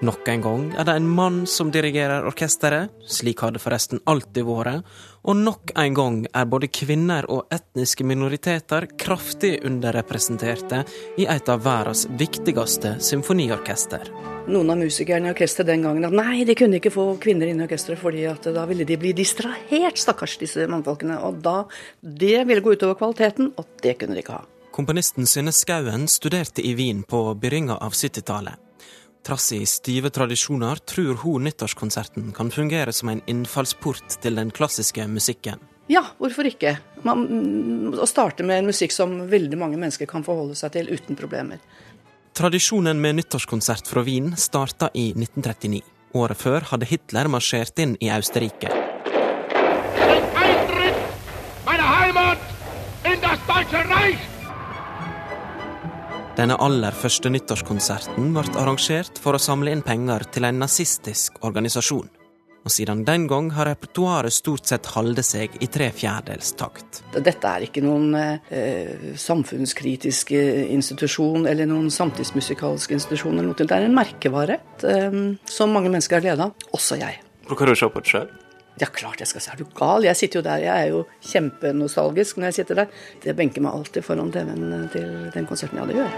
Nok 0.03 0.27
en 0.27 0.41
gang 0.43 0.63
er 0.75 0.83
det 0.83 0.97
en 0.99 1.07
mann 1.07 1.37
som 1.47 1.69
dirigerer 1.71 2.27
orkesteret, 2.27 2.91
slik 3.07 3.39
har 3.45 3.53
det 3.55 3.61
forresten 3.63 4.01
alltid 4.11 4.43
vært, 4.43 4.83
og 5.23 5.39
nok 5.39 5.71
en 5.79 5.95
gang 5.95 6.17
er 6.35 6.49
både 6.51 6.67
kvinner 6.67 7.27
og 7.31 7.47
etniske 7.55 8.03
minoriteter 8.03 8.89
kraftig 8.99 9.61
underrepresenterte 9.65 10.83
i 11.15 11.29
et 11.31 11.51
av 11.51 11.63
verdens 11.63 12.05
viktigste 12.19 12.97
symfoniorkester 12.99 14.11
noen 14.45 14.69
av 14.69 14.77
musikerne 14.77 15.29
i 15.29 15.33
orkesteret 15.33 15.71
den 15.71 15.85
gangen 15.85 16.05
at 16.05 16.15
nei, 16.15 16.43
de 16.45 16.55
kunne 16.57 16.79
ikke 16.79 16.93
få 16.93 17.05
kvinner 17.21 17.49
inn 17.49 17.61
i 17.61 17.65
orkesteret, 17.65 17.97
fordi 18.01 18.25
at 18.29 18.45
da 18.53 18.65
ville 18.69 18.85
de 18.87 18.97
bli 19.01 19.13
distrahert, 19.17 19.97
stakkars 19.97 20.37
disse 20.41 20.67
mannfolkene. 20.69 21.17
Og 21.25 21.41
da 21.45 21.63
Det 22.01 22.45
ville 22.45 22.61
gå 22.61 22.75
utover 22.75 22.95
kvaliteten, 22.99 23.53
og 23.57 23.65
det 23.81 23.97
kunne 23.99 24.13
de 24.13 24.21
ikke 24.21 24.37
ha. 24.37 24.45
Komponisten 24.71 25.25
Synne 25.25 25.53
Skauen 25.55 26.07
studerte 26.07 26.61
i 26.61 26.75
Wien 26.75 27.03
på 27.03 27.33
begynnelsen 27.39 27.81
av 27.81 27.95
70-tallet. 27.95 28.64
Trass 29.25 29.51
i 29.51 29.65
stive 29.65 30.09
tradisjoner 30.13 30.75
tror 30.75 31.15
hun 31.23 31.47
nyttårskonserten 31.47 32.27
kan 32.31 32.51
fungere 32.51 32.93
som 32.93 33.09
en 33.09 33.23
innfallsport 33.25 34.19
til 34.21 34.37
den 34.37 34.51
klassiske 34.53 35.07
musikken. 35.09 35.63
Ja, 35.89 36.03
hvorfor 36.21 36.45
ikke? 36.45 36.75
Man, 37.01 37.23
mm, 37.25 37.97
å 37.97 38.05
starte 38.09 38.45
med 38.45 38.61
en 38.61 38.69
musikk 38.69 38.93
som 38.93 39.17
veldig 39.29 39.57
mange 39.57 39.81
mennesker 39.81 40.05
kan 40.09 40.25
forholde 40.25 40.53
seg 40.57 40.75
til 40.77 40.93
uten 40.93 41.17
problemer. 41.17 41.57
Tradisjonen 42.37 43.01
med 43.01 43.17
nyttårskonsert 43.17 43.89
fra 43.89 44.05
Wien 44.05 44.35
starta 44.37 44.91
i 44.93 45.07
1939. 45.15 45.81
Året 46.21 46.41
før 46.45 46.69
hadde 46.69 46.89
Hitler 46.89 47.31
marsjert 47.31 47.81
inn 47.81 47.97
i 48.05 48.13
Austerrike. 48.13 48.69
Denne 56.35 56.57
aller 56.59 56.91
første 56.91 57.29
nyttårskonserten 57.31 58.33
ble 58.35 58.43
arrangert 58.59 59.21
for 59.23 59.37
å 59.37 59.39
samle 59.39 59.71
inn 59.71 59.83
penger 59.85 60.25
til 60.35 60.43
en 60.43 60.57
nazistisk 60.59 61.37
organisasjon. 61.47 62.09
Og 62.65 62.73
siden 62.73 63.05
den 63.07 63.23
gang 63.29 63.47
har 63.55 63.69
repertoaret 63.69 64.35
stort 64.35 64.67
sett 64.67 64.89
holdt 64.97 65.21
seg 65.23 65.55
i 65.63 65.69
tre 65.71 65.87
fjerdedels 65.95 66.51
takt. 66.59 67.03
Dette 67.15 67.47
er 67.47 67.69
ikke 67.69 67.85
noen 67.85 68.17
eh, 68.19 69.13
samfunnskritisk 69.21 70.33
institusjon 70.35 71.47
eller 71.47 71.69
noen 71.71 71.87
samtidsmusikalsk 71.93 72.97
institusjon. 72.97 73.37
eller 73.37 73.53
noe 73.53 73.59
til. 73.61 73.69
Det 73.71 73.77
er 73.77 73.87
en 73.87 73.95
merkevare 73.95 74.59
eh, 74.83 75.21
som 75.47 75.71
mange 75.71 75.93
mennesker 75.93 76.19
har 76.19 76.25
glede 76.25 76.49
av, 76.49 76.67
også 76.75 76.99
jeg. 76.99 77.21
Bruker 77.47 77.69
du 77.69 77.77
å 77.77 77.79
se 77.79 77.87
på 77.93 78.03
det 78.03 78.11
sjøl? 78.11 78.27
Ja, 78.75 78.89
klart 78.91 79.21
jeg 79.23 79.29
skal 79.29 79.39
se. 79.43 79.53
Er 79.53 79.59
du 79.61 79.69
gal? 79.77 80.03
Jeg 80.03 80.17
sitter 80.19 80.41
jo 80.41 80.43
der. 80.43 80.59
Jeg 80.65 80.75
er 80.75 80.89
jo 80.91 81.05
kjempenostalgisk 81.23 82.37
når 82.41 82.49
jeg 82.49 82.57
sitter 82.57 82.75
der. 82.81 82.87
Det 83.23 83.35
benker 83.37 83.63
meg 83.63 83.71
alltid 83.77 84.03
foran 84.03 84.33
TV-en 84.35 84.89
til 84.91 85.07
den 85.31 85.47
konserten. 85.47 85.79
jeg 85.79 85.85
hadde 85.85 85.95
gjort. 86.01 86.15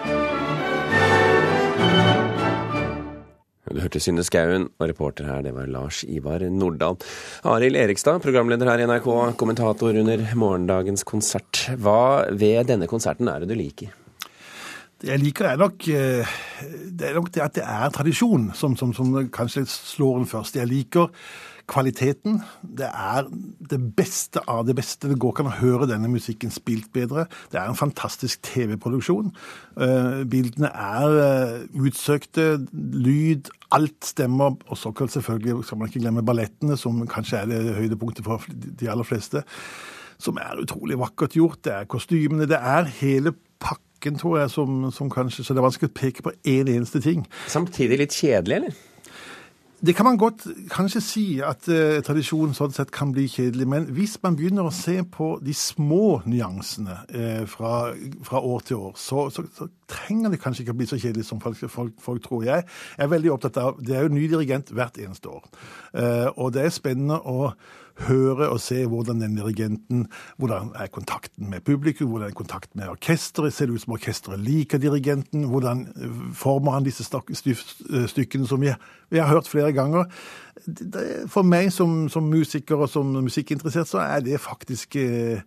Du 3.67 3.81
hørte 3.83 3.99
Synne 4.01 4.23
Skauen, 4.25 4.63
og 4.79 4.89
reporter 4.89 5.27
her 5.29 5.43
det 5.45 5.51
var 5.53 5.67
Lars 5.69 6.01
Ivar 6.07 6.41
Nordahl. 6.49 6.97
Arild 7.45 7.77
Erikstad, 7.77 8.23
programleder 8.23 8.71
her 8.71 8.81
i 8.81 8.87
NRK, 8.89 9.37
kommentator 9.37 9.93
under 10.01 10.23
morgendagens 10.33 11.05
konsert. 11.05 11.67
Hva 11.77 12.25
ved 12.31 12.71
denne 12.71 12.87
konserten 12.89 13.29
er 13.29 13.43
det 13.43 13.51
du 13.51 13.57
liker? 13.59 13.93
Det 14.97 15.11
jeg 15.11 15.21
liker, 15.21 15.45
er 15.51 15.61
nok 15.61 15.83
eh, 15.93 16.25
det, 16.89 17.11
er 17.11 17.13
nok 17.19 17.29
det 17.35 17.43
at 17.43 17.53
det 17.59 17.67
er 17.69 17.93
tradisjon 17.93 18.49
som, 18.57 18.73
som, 18.79 18.95
som 18.97 19.13
kanskje 19.29 19.67
slår 19.69 20.23
en 20.23 20.31
først. 20.31 20.57
Jeg 20.57 20.71
liker 20.71 21.13
kvaliteten. 21.67 22.39
Det 22.61 22.87
er 22.87 23.27
det 23.69 23.79
beste 23.97 24.41
av 24.47 24.65
det 24.67 24.75
beste. 24.77 25.09
Det 25.11 25.19
går 25.19 25.33
ikke 25.33 25.43
an 25.45 25.51
å 25.51 25.57
høre 25.59 25.89
denne 25.89 26.09
musikken 26.11 26.53
spilt 26.53 26.89
bedre. 26.95 27.27
Det 27.51 27.59
er 27.59 27.67
en 27.67 27.79
fantastisk 27.79 28.41
TV-produksjon. 28.47 29.33
Uh, 29.75 30.23
bildene 30.29 30.71
er 30.71 31.17
uh, 31.17 31.83
utsøkte. 31.83 32.47
Lyd, 32.71 33.51
alt 33.75 34.11
stemmer. 34.13 34.55
Og 34.71 34.79
så 34.79 34.93
selvfølgelig 34.95 35.65
skal 35.67 35.81
man 35.81 35.91
ikke 35.91 36.05
glemme 36.05 36.25
ballettene, 36.25 36.79
som 36.79 37.03
kanskje 37.09 37.43
er 37.43 37.51
det 37.51 37.77
høydepunktet 37.77 38.25
for 38.25 38.47
de 38.47 38.89
aller 38.91 39.07
fleste. 39.07 39.43
Som 40.17 40.39
er 40.41 40.63
utrolig 40.63 40.97
vakkert 40.99 41.35
gjort. 41.37 41.63
Det 41.67 41.75
er 41.75 41.91
kostymene. 41.91 42.49
Det 42.49 42.57
er 42.57 42.87
hele 43.01 43.35
pakken, 43.59 44.17
tror 44.17 44.39
jeg, 44.39 44.53
som, 44.53 44.85
som 44.93 45.11
kanskje 45.11 45.43
Så 45.43 45.53
det 45.53 45.59
er 45.59 45.67
vanskelig 45.67 45.91
å 45.91 45.99
peke 45.99 46.23
på 46.25 46.37
én 46.47 46.63
en 46.63 46.77
eneste 46.79 47.03
ting. 47.03 47.27
Samtidig 47.51 47.99
litt 47.99 48.15
kjedelig, 48.15 48.61
eller? 48.61 48.85
Det 49.85 49.93
kan 49.95 50.05
man 50.05 50.17
godt 50.17 50.47
kanskje 50.73 51.01
si 51.05 51.23
at 51.45 51.67
eh, 51.69 51.99
tradisjonen 52.01 52.55
sånn 52.57 52.73
sett 52.73 52.89
kan 52.93 53.11
bli 53.13 53.27
kjedelig. 53.29 53.67
Men 53.69 53.83
hvis 53.93 54.15
man 54.23 54.33
begynner 54.37 54.65
å 54.65 54.73
se 54.73 54.95
på 55.05 55.35
de 55.45 55.53
små 55.53 56.23
nyansene 56.25 56.95
eh, 57.13 57.43
fra, 57.45 57.91
fra, 58.25 58.41
år 58.41 58.65
til 58.65 58.81
år, 58.87 58.95
så, 58.97 59.27
så, 59.29 59.45
så, 59.53 59.69
trenger 59.87 60.33
det 60.33 60.41
kanskje 60.41 60.65
ikke 60.65 60.73
å 60.73 60.79
bli 60.81 60.89
så 60.89 60.97
kjedelig 60.99 61.27
som 61.29 61.39
folk, 61.43 61.61
folk, 61.69 61.93
folk, 62.01 62.23
tror. 62.25 62.47
Jeg 62.49 62.65
er 62.97 63.11
veldig 63.11 63.29
opptatt 63.35 63.59
av 63.61 63.77
Det 63.79 63.93
er 63.95 64.07
jo 64.07 64.15
ny 64.17 64.25
dirigent 64.27 64.73
hvert 64.73 64.97
eneste 64.97 65.29
år. 65.29 65.45
eh, 65.93 66.25
og 66.33 66.55
det 66.57 66.65
er 66.65 66.73
spennende 66.73 67.21
å 67.21 67.51
høre 68.05 68.49
og 68.51 68.59
se 68.61 68.83
hvordan 68.85 69.21
den 69.21 69.37
dirigenten 69.37 70.05
Hvordan 70.37 70.71
er 70.77 70.91
kontakten 70.93 71.49
med 71.49 71.63
publikum, 71.65 72.11
hvordan 72.11 72.29
er 72.29 72.37
kontakten 72.37 72.79
med 72.79 72.91
orkesteret? 72.91 73.53
Ser 73.53 73.67
det 73.67 73.77
ut 73.77 73.85
som 73.85 73.95
orkesteret 73.97 74.39
liker 74.39 74.81
dirigenten? 74.81 75.47
Hvordan 75.49 75.85
former 76.37 76.77
han 76.77 76.85
disse 76.85 77.05
stykkene 77.05 78.47
som 78.47 78.61
vi, 78.61 78.73
vi 79.09 79.21
har 79.21 79.31
hørt 79.31 79.49
flere 79.49 79.73
ganger? 79.75 80.05
For 81.31 81.47
meg 81.47 81.71
som, 81.73 82.07
som, 82.11 82.27
musiker 82.29 82.83
og 82.83 82.89
som 82.91 83.13
musikkinteressert, 83.23 83.89
så 83.89 84.03
er 84.03 84.25
det 84.25 84.41
faktisk 84.43 84.97
eh, 84.99 85.41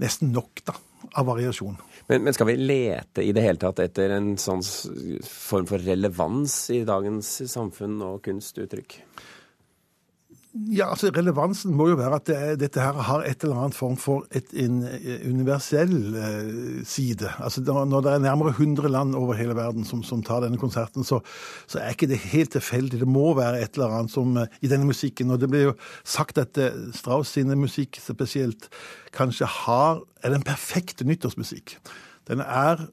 nesten 0.00 0.32
nok, 0.36 0.64
da. 0.66 0.76
Av 1.16 1.24
variasjon. 1.26 1.78
Men, 2.10 2.26
men, 2.26 2.34
skal 2.36 2.50
vi 2.50 2.58
lete 2.60 3.22
i 3.24 3.32
det 3.32 3.42
hele 3.42 3.58
tatt 3.58 3.80
etter 3.82 4.12
en 4.14 4.34
sånn 4.38 4.60
form 5.24 5.64
for 5.66 5.80
relevans 5.80 6.54
i 6.74 6.82
dagens 6.86 7.30
samfunn 7.50 7.96
og 8.04 8.20
kunstuttrykk? 8.26 8.98
Ja, 10.50 10.88
altså 10.90 11.12
Relevansen 11.14 11.76
må 11.78 11.84
jo 11.92 11.96
være 12.00 12.16
at 12.18 12.26
det, 12.26 12.38
dette 12.58 12.82
her 12.82 12.96
har 13.06 13.22
et 13.22 13.44
eller 13.46 13.60
annet 13.60 13.76
form 13.78 13.94
for 14.00 14.24
et, 14.34 14.48
en 14.58 14.80
eh, 14.82 15.22
universell 15.30 16.16
eh, 16.18 16.80
side. 16.82 17.30
Altså 17.38 17.62
Når 17.62 18.02
det 18.02 18.14
er 18.16 18.24
nærmere 18.24 18.50
100 18.56 18.90
land 18.90 19.14
over 19.14 19.38
hele 19.38 19.54
verden 19.54 19.86
som, 19.86 20.02
som 20.02 20.24
tar 20.26 20.42
denne 20.42 20.58
konserten, 20.58 21.06
så, 21.06 21.20
så, 21.70 21.78
er 21.78 21.94
ikke 21.94 22.10
det 22.10 22.18
helt 22.32 22.50
tilfeldig. 22.56 22.98
Det 22.98 23.08
må 23.08 23.30
være 23.38 23.62
et 23.62 23.78
eller 23.78 23.94
annet 24.00 24.10
som 24.10 24.34
eh, 24.42 24.50
i 24.60 24.72
denne 24.72 24.90
musikken. 24.90 25.30
Og 25.30 25.38
det 25.38 25.52
blir 25.52 25.68
jo 25.68 25.76
sagt 26.02 26.42
at 26.42 26.58
eh, 26.58 26.82
Strauss 26.98 27.36
sine 27.38 27.54
musikk 27.54 28.02
spesielt 28.02 28.66
kanskje 29.14 29.46
har 29.46 30.02
er 30.24 30.34
den 30.34 30.42
perfekte 30.42 31.06
nyttårsmusikk. 31.06 31.78
Den 32.26 32.42
er 32.42 32.88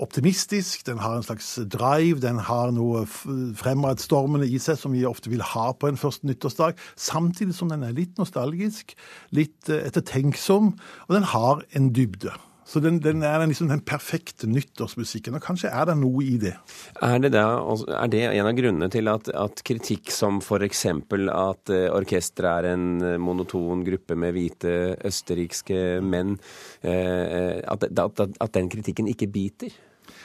optimistisk, 0.00 0.86
den 0.86 0.98
har 0.98 1.16
en 1.16 1.26
slags 1.26 1.48
drive, 1.68 2.20
den 2.20 2.38
har 2.40 2.70
noe 2.72 3.04
fremadstormende 3.06 4.48
i 4.48 4.60
seg 4.62 4.78
som 4.80 4.94
vi 4.96 5.04
ofte 5.08 5.32
vil 5.32 5.44
ha 5.44 5.66
på 5.76 5.90
en 5.90 6.00
første 6.00 6.26
nyttårsdag, 6.28 6.78
samtidig 6.96 7.56
som 7.56 7.68
den 7.72 7.84
er 7.84 7.92
litt 7.96 8.16
nostalgisk, 8.20 8.96
litt 9.36 9.68
eh, 9.68 9.84
ettertenksom, 9.90 10.72
og 11.08 11.12
den 11.12 11.28
har 11.34 11.60
en 11.76 11.92
dybde. 11.92 12.32
Så 12.68 12.80
den, 12.82 13.00
den 13.02 13.24
er 13.26 13.42
liksom 13.44 13.68
den 13.70 13.82
perfekte 13.84 14.46
nyttårsmusikken, 14.50 15.36
og 15.36 15.44
kanskje 15.44 15.70
er 15.72 15.88
det 15.90 15.96
noe 15.98 16.22
i 16.24 16.36
det. 16.40 16.54
Er 17.02 17.18
det, 17.22 17.32
da, 17.34 17.44
er 17.98 18.12
det 18.12 18.22
en 18.28 18.48
av 18.48 18.56
grunnene 18.58 18.88
til 18.92 19.10
at, 19.10 19.30
at 19.34 19.62
kritikk 19.66 20.12
som 20.14 20.40
f.eks. 20.42 20.84
at 20.88 21.72
uh, 21.74 21.86
orkesteret 21.92 22.50
er 22.52 22.70
en 22.72 22.86
eh, 23.02 23.18
monoton 23.20 23.82
gruppe 23.86 24.16
med 24.18 24.34
hvite 24.36 24.74
østerrikske 25.08 26.00
menn, 26.04 26.36
uh, 26.86 27.58
at, 27.74 27.88
at, 27.90 28.22
at 28.30 28.54
den 28.56 28.70
kritikken 28.72 29.10
ikke 29.10 29.30
biter? 29.32 29.74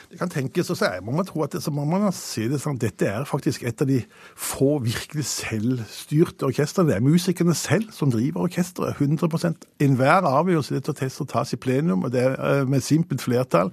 Det 0.08 0.16
kan 0.16 0.30
tenkes, 0.32 0.70
og 0.72 0.76
så 0.80 0.88
må 1.04 1.12
man 1.12 1.26
tro 1.28 1.42
at 1.44 1.52
det, 1.52 1.60
så 1.60 1.68
må 1.74 1.82
man 1.84 2.06
se 2.16 2.46
det 2.48 2.62
sånn, 2.62 2.78
dette 2.80 3.04
er 3.04 3.26
faktisk 3.28 3.66
et 3.68 3.82
av 3.84 3.90
de 3.90 3.98
få 4.40 4.78
virkelig 4.80 5.26
selvstyrte 5.28 6.46
orkestrene. 6.48 6.88
Det 6.88 6.94
er 6.96 7.04
musikerne 7.04 7.52
selv 7.52 7.90
som 7.92 8.08
driver 8.14 8.46
orkesteret. 8.46 8.96
100 8.96 9.66
Enhver 9.84 10.24
avgjørelse 10.24 10.72
i 10.72 10.78
dette 10.78 10.94
orkesteret 10.94 11.28
tas 11.34 11.52
i 11.52 11.58
plenum, 11.60 12.06
og 12.08 12.14
det 12.14 12.22
er 12.24 12.38
eh, 12.40 12.62
med 12.64 12.80
simpelt 12.86 13.20
flertall. 13.20 13.68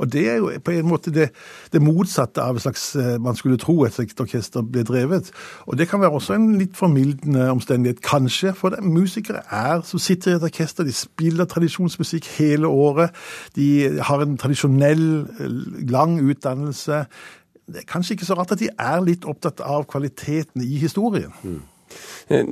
Og 0.00 0.08
det 0.08 0.22
er 0.30 0.38
jo 0.40 0.48
på 0.64 0.72
en 0.72 0.88
måte 0.88 1.12
det, 1.12 1.28
det 1.72 1.82
motsatte 1.84 2.40
av 2.40 2.62
slags 2.64 2.86
eh, 2.96 3.18
man 3.20 3.36
skulle 3.36 3.60
tro 3.60 3.76
et 3.84 3.92
slikt 3.92 4.24
orkester 4.24 4.64
ble 4.64 4.86
drevet. 4.88 5.28
Og 5.68 5.76
det 5.76 5.90
kan 5.90 6.00
være 6.00 6.16
også 6.16 6.38
en 6.38 6.48
litt 6.62 6.80
formildende 6.80 7.50
omstendighet, 7.52 8.00
kanskje, 8.00 8.54
for 8.56 8.72
det 8.72 8.80
musikere 8.88 9.44
er 9.52 9.84
som 9.84 10.00
sitter 10.00 10.32
i 10.32 10.40
et 10.40 10.48
orkester, 10.48 10.88
de 10.88 10.96
spiller 10.96 11.44
tradisjonsmusikk 11.44 12.32
hele 12.38 12.72
året. 12.72 13.12
De 13.60 14.00
har 14.00 14.24
en 14.24 14.40
tradisjonell 14.40 15.04
lang 15.90 16.18
utdannelse. 16.20 17.04
Det 17.66 17.82
er 17.82 17.88
kanskje 17.88 18.16
ikke 18.16 18.28
så 18.28 18.36
rart 18.38 18.52
at 18.52 18.60
de 18.60 18.70
er 18.72 19.04
litt 19.04 19.24
opptatt 19.24 19.62
av 19.64 19.86
kvaliteten 19.90 20.64
i 20.64 20.78
historien. 20.82 21.32
Mm. 21.42 21.62
Eh, 22.28 22.44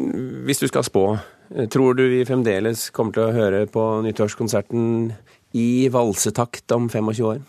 hvis 0.47 0.63
du 0.63 0.67
skal 0.71 0.85
spå, 0.87 1.19
eh, 1.55 1.69
tror 1.69 1.97
du 1.97 2.09
vi 2.09 2.25
fremdeles 2.25 2.91
kommer 2.91 3.13
til 3.13 3.29
å 3.29 3.35
høre 3.37 3.67
på 3.67 4.03
nyttårskonserten 4.07 5.13
i 5.53 5.89
valsetakt 5.93 6.73
om 6.73 6.89
25 6.89 7.25
år? 7.25 7.43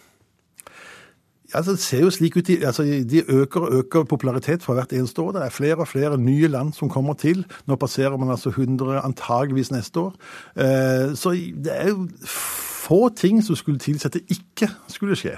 Altså, 1.54 1.72
det 1.72 1.80
ser 1.80 2.00
jo 2.02 2.10
slik 2.10 2.38
ut, 2.38 2.50
altså, 2.50 2.84
De 2.84 3.24
øker 3.30 3.62
og 3.62 3.74
øker 3.74 4.04
popularitet 4.04 4.64
for 4.64 4.74
hvert 4.74 4.94
eneste 4.94 5.22
år. 5.22 5.32
Det 5.32 5.42
er 5.42 5.50
flere 5.50 5.76
og 5.76 5.88
flere 5.88 6.18
nye 6.18 6.48
land 6.48 6.74
som 6.74 6.90
kommer 6.90 7.14
til. 7.14 7.46
Nå 7.68 7.76
passerer 7.76 8.18
man 8.18 8.30
altså 8.30 8.50
100 8.50 9.02
antageligvis 9.04 9.72
neste 9.72 10.00
år. 10.00 10.14
Eh, 10.58 11.16
så 11.16 11.30
det 11.64 11.72
er 11.74 11.90
jo 11.90 12.08
få 12.26 13.10
ting 13.16 13.44
som 13.44 13.56
skulle 13.56 13.80
tilsi 13.80 14.08
at 14.08 14.14
det 14.14 14.26
ikke 14.30 14.70
skulle 14.88 15.16
skje. 15.16 15.38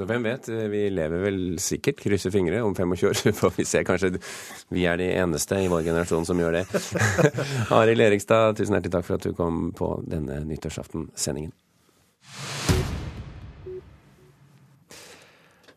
Så 0.00 0.06
hvem 0.08 0.24
vet, 0.24 0.46
vi 0.72 0.86
lever 0.88 1.20
vel 1.20 1.40
sikkert, 1.60 1.98
krysser 2.00 2.32
fingre, 2.32 2.62
om 2.64 2.72
25 2.72 3.10
år. 3.10 3.18
Får 3.42 3.50
vi 3.58 3.66
se, 3.68 3.82
kanskje 3.84 4.14
vi 4.72 4.86
er 4.88 4.96
de 4.96 5.10
eneste 5.12 5.58
i 5.60 5.66
vår 5.68 5.82
generasjon 5.90 6.24
som 6.24 6.40
gjør 6.40 6.56
det. 6.56 6.62
Arild 7.76 8.06
Erikstad, 8.06 8.56
tusen 8.56 8.78
hjertelig 8.78 8.94
takk 8.94 9.04
for 9.04 9.18
at 9.20 9.28
du 9.28 9.36
kom 9.36 9.74
på 9.76 9.90
denne 10.08 10.40
nyttårsaften-sendingen. 10.48 11.52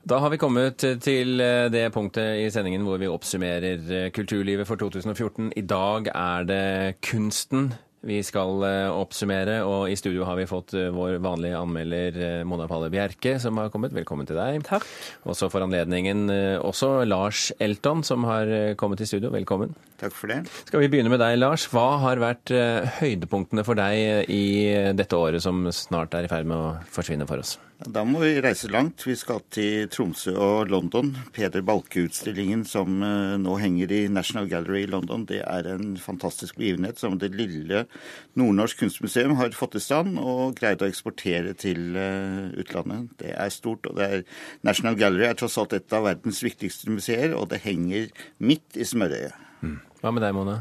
Da 0.07 0.23
har 0.23 0.31
vi 0.31 0.39
kommet 0.39 0.87
til 1.03 1.43
det 1.75 1.85
punktet 1.91 2.45
i 2.45 2.49
sendingen 2.51 2.87
hvor 2.87 3.03
vi 3.03 3.11
oppsummerer 3.11 4.07
kulturlivet 4.15 4.71
for 4.71 4.79
2014. 4.79 5.51
I 5.59 5.67
dag 5.67 6.07
er 6.15 6.47
det 6.47 6.65
kunsten 7.03 7.73
Vi 8.03 8.17
skal 8.25 8.65
eh, 8.67 8.89
oppsummere, 8.91 9.61
og 9.63 9.87
i 9.87 9.95
studio 9.95 10.25
har 10.27 10.35
vi 10.35 10.47
fått 10.49 10.73
eh, 10.75 10.89
vår 10.91 11.21
vanlige 11.23 11.55
anmelder 11.55 12.19
eh, 12.19 12.41
Mona 12.47 12.67
Palle 12.67 12.89
Bjerke, 12.91 13.37
som 13.39 13.61
har 13.61 13.71
kommet. 13.71 13.95
Velkommen 13.95 14.27
til 14.27 14.35
deg. 14.35 14.59
Takk. 14.67 14.83
Også 15.23 15.47
for 15.53 15.63
anledningen 15.63 16.27
også 16.59 17.05
Lars 17.07 17.51
Elton, 17.63 18.03
som 18.03 18.27
har 18.27 18.75
kommet 18.79 19.03
i 19.03 19.07
studio. 19.07 19.31
Velkommen. 19.31 19.71
Takk 20.03 20.15
for 20.17 20.33
det. 20.33 20.39
Skal 20.67 20.83
vi 20.83 20.91
begynne 20.91 21.11
med 21.13 21.21
deg, 21.23 21.37
Lars. 21.39 21.65
Hva 21.71 21.87
har 22.03 22.21
vært 22.21 22.51
høydepunktene 22.99 23.63
for 23.63 23.79
deg 23.79 24.27
i 24.31 24.43
dette 24.95 25.15
året 25.15 25.43
som 25.45 25.63
snart 25.71 26.17
er 26.17 26.27
i 26.27 26.31
ferd 26.31 26.49
med 26.49 26.59
å 26.59 26.73
forsvinne 26.91 27.27
for 27.29 27.43
oss? 27.43 27.55
Da 27.83 28.03
må 28.07 28.21
vi 28.21 28.37
reise 28.43 28.69
langt. 28.71 29.03
Vi 29.03 29.15
skal 29.19 29.41
til 29.51 29.89
Tromsø 29.91 30.33
og 30.39 30.69
London. 30.71 31.09
Peder 31.35 31.63
Balke-utstillingen 31.67 32.63
som 32.67 33.01
nå 33.43 33.55
henger 33.59 33.91
i 33.91 34.01
National 34.11 34.47
Gallery 34.51 34.83
i 34.85 34.91
London, 34.91 35.25
det 35.27 35.41
er 35.43 35.67
en 35.73 35.95
fantastisk 35.99 36.57
begivenhet 36.59 37.01
som 37.01 37.17
det 37.19 37.33
lille 37.35 37.85
Nordnorsk 38.39 38.83
kunstmuseum 38.83 39.35
har 39.39 39.55
fått 39.57 39.77
i 39.77 39.83
stand 39.83 40.19
og 40.21 40.55
greid 40.59 40.83
å 40.83 40.89
eksportere 40.89 41.53
til 41.59 41.97
eh, 41.99 42.51
utlandet. 42.59 43.11
Det 43.19 43.33
er 43.35 43.53
stort. 43.53 43.87
og 43.89 43.97
det 43.99 44.09
er 44.09 44.27
National 44.63 44.97
Gallery 44.99 45.27
er 45.27 45.39
tross 45.39 45.57
alt 45.61 45.75
et 45.75 45.93
av 45.93 46.07
verdens 46.07 46.43
viktigste 46.43 46.91
museer, 46.91 47.35
og 47.35 47.49
det 47.51 47.63
henger 47.65 48.09
midt 48.39 48.79
i 48.79 48.87
smørøyet. 48.87 49.35
Mm. 49.63 49.79
Hva 50.03 50.11
med 50.11 50.25
deg, 50.25 50.35
Mona? 50.35 50.59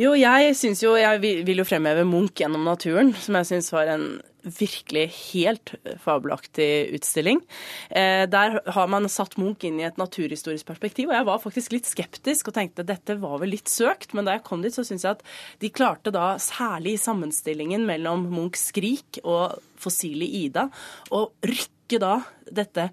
Jo, 0.00 0.14
jeg 0.16 0.56
syns 0.58 0.80
jo 0.82 0.96
Jeg 0.98 1.20
vil 1.22 1.60
jo 1.60 1.68
fremheve 1.68 2.02
Munch 2.08 2.40
gjennom 2.40 2.64
naturen, 2.66 3.12
som 3.14 3.36
jeg 3.38 3.50
syns 3.52 3.70
var 3.74 3.90
en 3.92 4.06
virkelig 4.42 5.04
helt 5.14 5.70
fabelaktig 6.02 6.96
utstilling. 6.96 7.38
Eh, 7.94 8.24
der 8.26 8.56
har 8.74 8.88
man 8.90 9.06
satt 9.06 9.36
Munch 9.38 9.62
inn 9.68 9.78
i 9.78 9.86
et 9.86 10.00
naturhistorisk 10.00 10.66
perspektiv, 10.66 11.12
og 11.12 11.14
jeg 11.14 11.28
var 11.28 11.44
faktisk 11.44 11.76
litt 11.76 11.86
skeptisk 11.86 12.50
og 12.50 12.56
tenkte 12.56 12.82
dette 12.88 13.14
var 13.22 13.38
vel 13.44 13.54
litt 13.54 13.70
søkt, 13.70 14.16
men 14.18 14.26
da 14.26 14.34
jeg 14.34 14.44
kom 14.48 14.64
dit, 14.64 14.74
så 14.74 14.82
syns 14.82 15.06
jeg 15.06 15.14
at 15.20 15.22
de 15.62 15.70
klarte 15.70 16.10
da, 16.10 16.32
særlig 16.42 16.96
i 16.96 17.04
sammenstillingen 17.04 17.86
mellom 17.86 18.26
Munchs 18.34 18.66
'Skrik' 18.72 19.22
og 19.22 19.60
fossile 19.78 20.26
Ida, 20.26 20.66
å 21.14 21.28
rykke 21.46 22.02
da 22.02 22.16
dette 22.50 22.90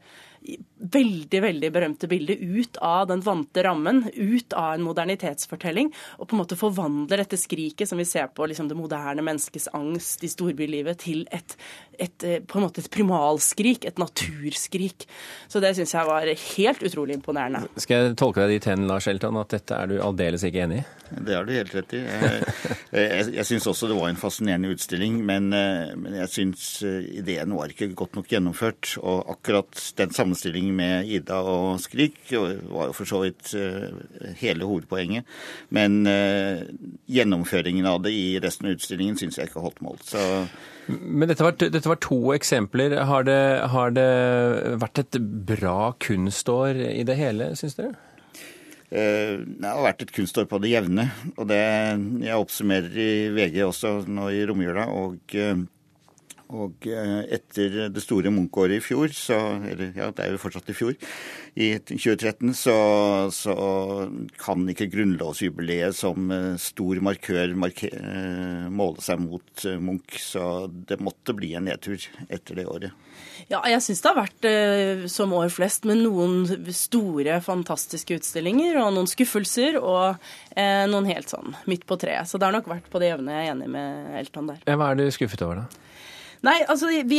veldig 0.79 1.41
veldig 1.43 1.69
berømte 1.75 2.08
bildet 2.08 2.39
ut 2.39 2.77
av 2.86 3.08
den 3.10 3.22
vante 3.22 3.63
rammen, 3.65 4.03
ut 4.15 4.53
av 4.53 4.77
en 4.77 4.86
modernitetsfortelling, 4.86 5.91
og 6.17 6.29
på 6.29 6.36
en 6.36 6.41
måte 6.41 6.58
forvandler 6.60 7.24
dette 7.24 7.39
skriket 7.39 7.89
som 7.89 8.00
vi 8.00 8.08
ser 8.08 8.29
på 8.34 8.48
liksom 8.50 8.69
det 8.69 8.77
moderne 8.79 9.25
menneskets 9.25 9.69
angst 9.75 10.24
i 10.24 10.31
storbylivet, 10.31 11.01
til 11.03 11.25
et, 11.36 11.58
et, 12.00 12.24
eh, 12.24 12.39
på 12.39 12.60
en 12.60 12.67
måte 12.67 12.84
et 12.84 12.91
primalskrik, 12.91 13.86
et 13.86 14.00
naturskrik. 14.01 15.08
Så 15.51 15.62
det 15.63 15.75
syns 15.77 15.96
jeg 15.96 16.08
var 16.08 16.29
helt 16.29 16.86
utrolig 16.86 17.19
imponerende. 17.19 17.67
Skal 17.79 18.10
jeg 18.10 18.17
tolke 18.19 18.46
deg 18.46 18.58
dit 18.58 18.69
hen, 18.72 18.88
Lars 18.89 19.10
Elton, 19.12 19.38
at 19.41 19.51
dette 19.58 19.75
er 19.75 19.91
du 19.91 20.00
aldeles 20.03 20.46
ikke 20.48 20.63
enig 20.65 20.81
i? 20.81 20.88
Det 21.10 21.34
har 21.34 21.46
du 21.46 21.53
helt 21.53 21.74
rett 21.74 21.93
i. 21.98 22.01
Jeg, 22.05 22.41
jeg, 22.93 23.29
jeg 23.39 23.46
syns 23.50 23.67
også 23.72 23.89
det 23.89 23.98
var 23.98 24.12
en 24.12 24.19
fascinerende 24.19 24.69
utstilling, 24.75 25.19
men, 25.25 25.50
eh, 25.55 25.96
men 25.98 26.19
jeg 26.22 26.31
syns 26.34 26.65
eh, 26.86 27.01
ideen 27.19 27.55
var 27.58 27.74
ikke 27.74 27.89
godt 27.98 28.19
nok 28.19 28.29
gjennomført. 28.29 28.93
Og 29.01 29.31
akkurat 29.34 29.84
den 29.98 30.13
sammenstillingen 30.29 30.75
med 30.75 31.07
Ida 31.09 31.39
og 31.41 31.79
Skrik 31.81 32.17
var 32.29 32.89
jo 32.89 32.93
for 32.93 33.09
så 33.09 33.24
vidt 33.24 33.53
eh, 33.57 34.33
hele 34.39 34.67
hovedpoenget. 34.67 35.25
Men 35.69 36.05
uh, 36.07 36.62
gjennomføringen 37.09 37.86
av 37.89 38.03
det 38.03 38.13
i 38.13 38.39
resten 38.41 38.69
av 38.69 38.75
utstillingen 38.77 39.17
syns 39.17 39.39
jeg 39.39 39.50
ikke 39.50 39.63
holdt 39.63 39.81
mål. 39.81 39.98
Så 40.05 40.19
men 40.89 41.29
dette 41.29 41.45
var, 41.45 41.53
dette 41.53 41.86
var, 41.86 42.00
to 42.01 42.33
eksempler. 42.33 42.95
Har 43.05 43.25
det, 43.27 43.41
har 43.69 43.91
det, 43.93 44.09
vært 44.81 45.03
et 45.03 45.19
bra 45.21 45.93
kunstår 46.01 46.79
i 46.81 47.03
det 47.05 47.17
hele, 47.19 47.51
syns 47.59 47.77
dere? 47.77 47.93
Eh, 48.89 49.36
det 49.38 49.69
har 49.69 49.83
vært 49.86 50.01
et 50.07 50.13
kunstår 50.15 50.48
på 50.50 50.57
det 50.63 50.71
jevne. 50.74 51.12
og 51.38 51.45
det 51.51 51.62
Jeg 52.25 52.41
oppsummerer 52.41 52.98
i 52.98 53.12
VG 53.38 53.62
også 53.67 53.93
nå 54.09 54.31
i 54.33 54.41
romjula. 54.50 54.88
og 54.89 55.38
og 56.50 56.88
eh, 56.89 57.20
etter 57.36 57.75
det 57.94 58.01
store 58.01 58.32
Munch-året 58.34 58.79
i 58.79 58.82
fjor, 58.82 59.12
så, 59.13 59.38
eller 59.70 59.91
ja, 59.94 60.10
det 60.15 60.24
er 60.24 60.34
jo 60.34 60.41
fortsatt 60.41 60.72
i 60.72 60.75
fjor, 60.77 60.96
i 61.53 61.68
2013, 61.86 62.56
så, 62.58 62.78
så 63.34 63.56
kan 64.41 64.65
ikke 64.71 64.89
grunnlovsjubileet 64.89 65.97
som 65.97 66.32
eh, 66.34 66.56
stor 66.62 67.02
markør 67.06 67.54
marker, 67.60 67.93
eh, 67.93 68.65
måle 68.73 69.04
seg 69.06 69.21
mot 69.21 69.65
Munch. 69.84 70.17
Så 70.23 70.41
det 70.89 70.97
måtte 71.04 71.36
bli 71.38 71.54
en 71.58 71.67
nedtur 71.69 72.02
etter 72.28 72.58
det 72.58 72.65
året. 72.69 73.06
Ja, 73.50 73.62
jeg 73.69 73.82
syns 73.84 74.02
det 74.02 74.10
har 74.10 74.17
vært 74.17 75.10
som 75.12 75.34
år 75.38 75.52
flest, 75.54 75.86
med 75.89 76.02
noen 76.02 76.43
store, 76.76 77.39
fantastiske 77.45 78.17
utstillinger 78.19 78.78
og 78.82 78.93
noen 78.95 79.10
skuffelser 79.10 79.78
og 79.80 80.17
eh, 80.56 80.86
noen 80.89 81.10
helt 81.10 81.30
sånn 81.32 81.54
midt 81.69 81.86
på 81.89 81.97
treet. 82.02 82.30
Så 82.30 82.41
det 82.41 82.50
har 82.50 82.58
nok 82.58 82.69
vært 82.71 82.89
på 82.89 83.02
det 83.02 83.13
jevne. 83.13 83.38
Jeg 83.38 83.52
er 83.52 83.54
enig 83.56 83.69
med 83.73 84.17
Elton 84.23 84.52
der. 84.54 84.65
Hva 84.65 84.91
er 84.91 85.00
du 85.00 85.06
skuffet 85.13 85.45
over, 85.45 85.63
da? 85.63 85.86
Nei, 86.39 86.56
altså 86.71 86.88
vi, 87.04 87.17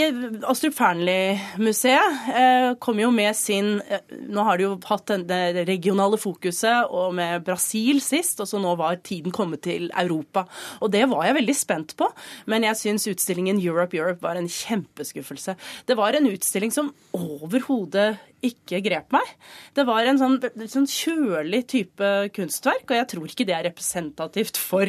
Astrup 0.49 0.73
Fearnley-museet 0.79 2.29
eh, 2.33 2.69
kom 2.81 2.97
jo 3.03 3.11
med 3.13 3.37
sin 3.37 3.75
eh, 3.85 4.01
Nå 4.33 4.47
har 4.47 4.57
de 4.57 4.65
jo 4.65 4.71
hatt 4.89 5.13
det 5.29 5.67
regionale 5.69 6.17
fokuset 6.21 6.89
og 6.89 7.13
med 7.19 7.45
Brasil 7.45 8.01
sist, 8.01 8.41
og 8.41 8.49
så 8.49 8.61
nå 8.63 8.73
var 8.81 9.03
tiden 9.05 9.35
kommet 9.35 9.61
til 9.67 9.91
Europa. 9.93 10.47
Og 10.81 10.93
det 10.95 11.03
var 11.11 11.27
jeg 11.27 11.37
veldig 11.37 11.57
spent 11.59 11.93
på, 12.01 12.09
men 12.49 12.65
jeg 12.65 12.79
syns 12.81 13.09
utstillingen 13.13 13.61
Europe 13.61 13.99
Europe 13.99 14.25
var 14.25 14.41
en 14.41 14.49
kjempeskuffelse. 14.49 15.57
Det 15.85 15.99
var 16.01 16.17
en 16.17 16.31
utstilling 16.31 16.73
som 16.73 16.89
overhodet 17.17 18.15
ikke 18.47 18.81
grep 18.87 19.13
meg. 19.13 19.35
Det 19.77 19.85
var 19.85 20.09
en 20.09 20.23
sånn, 20.23 20.39
sånn 20.65 20.89
kjølig 20.89 21.67
type 21.75 22.15
kunstverk, 22.33 22.87
og 22.89 22.97
jeg 23.03 23.11
tror 23.13 23.29
ikke 23.29 23.49
det 23.51 23.59
er 23.59 23.69
representativt 23.69 24.61
for 24.61 24.89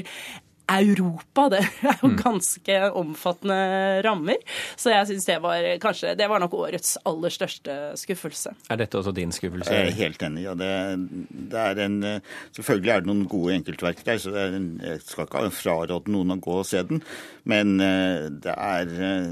Europa. 0.67 1.47
Det 1.51 1.61
er 1.63 1.97
jo 2.01 2.11
mm. 2.11 2.17
ganske 2.21 2.77
omfattende 3.01 3.59
rammer. 4.05 4.39
Så 4.79 4.93
jeg 4.93 5.09
syns 5.09 5.27
det 5.27 5.37
var 5.43 5.65
kanskje 5.81 6.15
Det 6.19 6.27
var 6.29 6.41
nok 6.43 6.55
årets 6.59 6.97
aller 7.07 7.33
største 7.33 7.77
skuffelse. 7.99 8.53
Er 8.69 8.81
dette 8.81 8.99
også 8.99 9.13
din 9.15 9.33
skuffelse? 9.35 9.73
Jeg 9.73 9.91
er 9.91 9.99
helt 9.99 10.23
enig. 10.27 10.45
Ja. 10.45 10.55
Det, 10.61 10.71
det 11.51 11.65
er 11.65 11.83
en, 11.85 11.99
selvfølgelig 12.55 12.93
er 12.93 13.03
det 13.03 13.11
noen 13.11 13.27
gode 13.31 13.57
enkeltverk 13.59 14.03
der, 14.05 14.19
så 14.21 14.33
en, 14.45 14.71
jeg 14.83 15.01
skal 15.05 15.27
ikke 15.27 15.47
fraråde 15.55 16.11
noen 16.11 16.35
å 16.35 16.41
gå 16.41 16.59
og 16.61 16.67
se 16.67 16.83
den. 16.87 17.03
Men 17.49 17.79
eh, 17.81 18.27
det 18.43 18.53
er, 18.53 18.91
eh, 19.01 19.29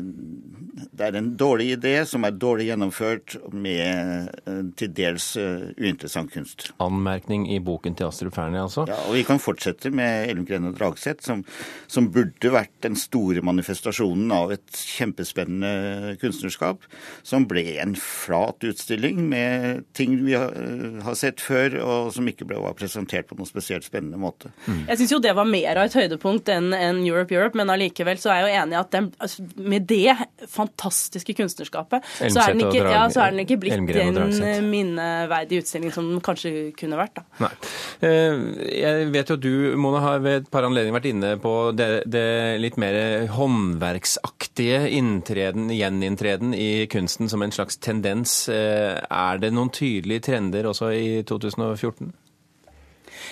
det 0.98 1.06
er 1.06 1.18
en 1.20 1.32
dårlig 1.38 1.70
idé 1.78 1.94
som 2.10 2.26
er 2.26 2.38
dårlig 2.38 2.70
gjennomført 2.72 3.36
med 3.54 4.32
eh, 4.46 4.62
til 4.80 4.94
dels 4.98 5.32
uinteressant 5.38 6.34
kunst. 6.34 6.70
Anmerkning 6.82 7.46
i 7.54 7.60
boken 7.64 7.98
til 8.00 8.10
Astrup 8.10 8.36
Fearnley, 8.38 8.62
altså? 8.64 8.88
Ja, 8.90 8.98
og 9.08 9.18
vi 9.18 9.26
kan 9.28 9.42
fortsette 9.42 9.92
med 9.94 10.30
Elmgren 10.32 10.50
Grene 10.50 10.74
Dragseth 10.76 11.29
som, 11.30 11.44
som, 11.88 12.10
burde 12.10 12.52
vært 12.54 12.74
den 12.86 12.98
store 12.98 13.44
manifestasjonen 13.46 14.32
av 14.34 14.54
et 14.56 14.82
kjempespennende 14.98 16.16
kunstnerskap, 16.22 16.86
som 17.24 17.46
ble 17.50 17.66
en 17.84 17.96
flat 18.00 18.66
utstilling 18.66 19.22
med 19.30 19.86
ting 19.98 20.18
vi 20.26 20.36
har, 20.38 20.56
sett 21.20 21.42
før, 21.44 21.76
og 21.84 22.12
som 22.16 22.28
ikke 22.30 22.48
ble 22.48 22.60
var 22.62 22.76
presentert 22.78 23.28
på 23.30 23.38
noen 23.38 23.50
spesielt 23.50 23.86
spennende 23.86 24.20
måte. 24.22 24.52
Mm. 24.68 24.86
Jeg 24.88 25.02
syns 25.02 25.14
jo 25.16 25.22
det 25.24 25.34
var 25.38 25.48
mer 25.50 25.80
av 25.80 25.90
et 25.90 25.98
høydepunkt 26.00 26.52
enn 26.54 26.72
en 26.76 27.02
Europe 27.04 27.36
Europe, 27.36 27.58
men 27.60 27.72
allikevel 27.74 28.20
så 28.22 28.32
er 28.34 28.42
jeg 28.42 28.48
jo 28.48 28.62
enig 28.64 28.78
i 28.78 28.80
at 28.80 28.92
den, 28.96 29.10
altså, 29.20 29.46
med 29.58 29.88
det 29.90 30.16
fantastiske 30.50 31.36
kunstnerskapet, 31.38 32.08
så 32.20 32.46
er, 32.46 32.56
ikke, 32.56 32.84
ja, 32.86 33.04
så 33.12 33.26
er, 33.26 33.36
den 33.36 33.44
ikke, 33.46 33.60
blitt 33.62 33.80
den 33.90 34.70
minneverdige 34.70 35.64
utstillingen 35.64 35.96
som 35.96 36.10
den 36.14 36.24
kanskje 36.26 36.54
kunne 36.80 37.00
vært. 37.00 37.20
Da. 37.20 37.26
Nei. 37.46 37.52
Eh, 38.06 38.44
jeg 38.80 39.10
vet 39.14 39.32
jo 39.32 39.38
at 39.40 39.44
du, 39.44 39.52
Mona, 39.80 40.02
har 40.04 40.24
ved 40.24 40.44
et 40.44 40.52
par 40.52 40.68
anledninger 40.68 40.96
vært 40.96 41.09
inne 41.10 41.36
på 41.42 41.54
det, 41.76 41.90
det 42.10 42.60
litt 42.62 42.78
mer 42.82 43.28
håndverksaktige 43.34 44.86
inntreden, 44.98 45.70
gjeninntreden 45.74 46.56
i 46.56 46.88
kunsten 46.92 47.30
som 47.32 47.44
en 47.46 47.54
slags 47.56 47.80
tendens. 47.84 48.42
Eh, 48.50 48.98
er 48.98 49.42
det 49.42 49.52
noen 49.56 49.74
tydelige 49.74 50.30
trender 50.30 50.70
også 50.72 50.94
i 50.96 51.22
2014? 51.28 52.14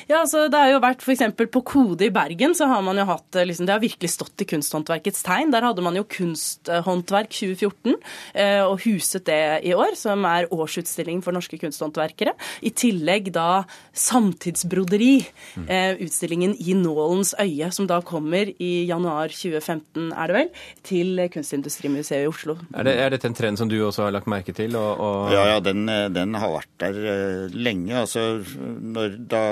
Ja, 0.08 0.22
altså 0.24 0.46
Det 0.48 0.56
har 0.56 0.72
jo 0.72 0.80
vært 0.84 1.04
f.eks. 1.04 1.24
på 1.52 1.62
Kode 1.68 2.08
i 2.08 2.14
Bergen, 2.14 2.54
så 2.56 2.70
har 2.72 2.84
man 2.86 2.96
jo 3.00 3.04
hatt 3.10 3.36
eh, 3.36 3.48
liksom, 3.48 3.68
Det 3.68 3.76
har 3.76 3.84
virkelig 3.84 4.14
stått 4.14 4.44
i 4.44 4.48
kunsthåndverkets 4.48 5.24
tegn. 5.28 5.52
Der 5.52 5.66
hadde 5.68 5.84
man 5.84 5.98
jo 6.00 6.06
Kunsthåndverk 6.08 7.34
2014 7.36 7.98
eh, 8.34 8.62
og 8.64 8.80
huset 8.86 9.26
det 9.28 9.42
i 9.68 9.74
år, 9.76 9.98
som 10.00 10.24
er 10.30 10.48
årsutstilling 10.54 11.20
for 11.26 11.36
norske 11.36 11.60
kunsthåndverkere. 11.60 12.34
I 12.64 12.72
tillegg 12.72 13.34
da 13.36 13.66
Samtidsbroderi, 13.92 15.18
eh, 15.66 16.00
utstillingen 16.06 16.56
I 16.56 16.78
nålens 16.78 17.34
øye, 17.44 17.68
som 17.76 17.90
da 17.90 18.00
kommer 18.00 18.54
i 18.64 18.72
januar 18.88 19.34
2015, 19.36 20.14
er 20.14 20.32
det 20.32 20.38
vel, 20.38 20.54
til 20.88 21.24
Kunstindustrimuseet 21.34 22.24
i 22.24 22.32
Oslo. 22.32 22.56
Er, 22.72 22.88
det, 22.88 22.96
er 22.96 23.12
dette 23.18 23.28
en 23.28 23.36
trend 23.36 23.60
som 23.60 23.68
du 23.68 23.76
også 23.82 24.08
har 24.08 24.16
lagt 24.16 24.32
merke 24.32 24.56
til? 24.56 24.80
Og, 24.80 25.04
og... 25.04 25.36
Ja, 25.36 25.44
ja 25.52 25.60
den, 25.64 25.84
den, 26.16 26.40
har 26.40 26.56
vært 26.56 26.74
der 26.80 27.52
lenge. 27.52 28.06
Altså, 28.06 28.40
når, 28.56 29.20
da 29.28 29.44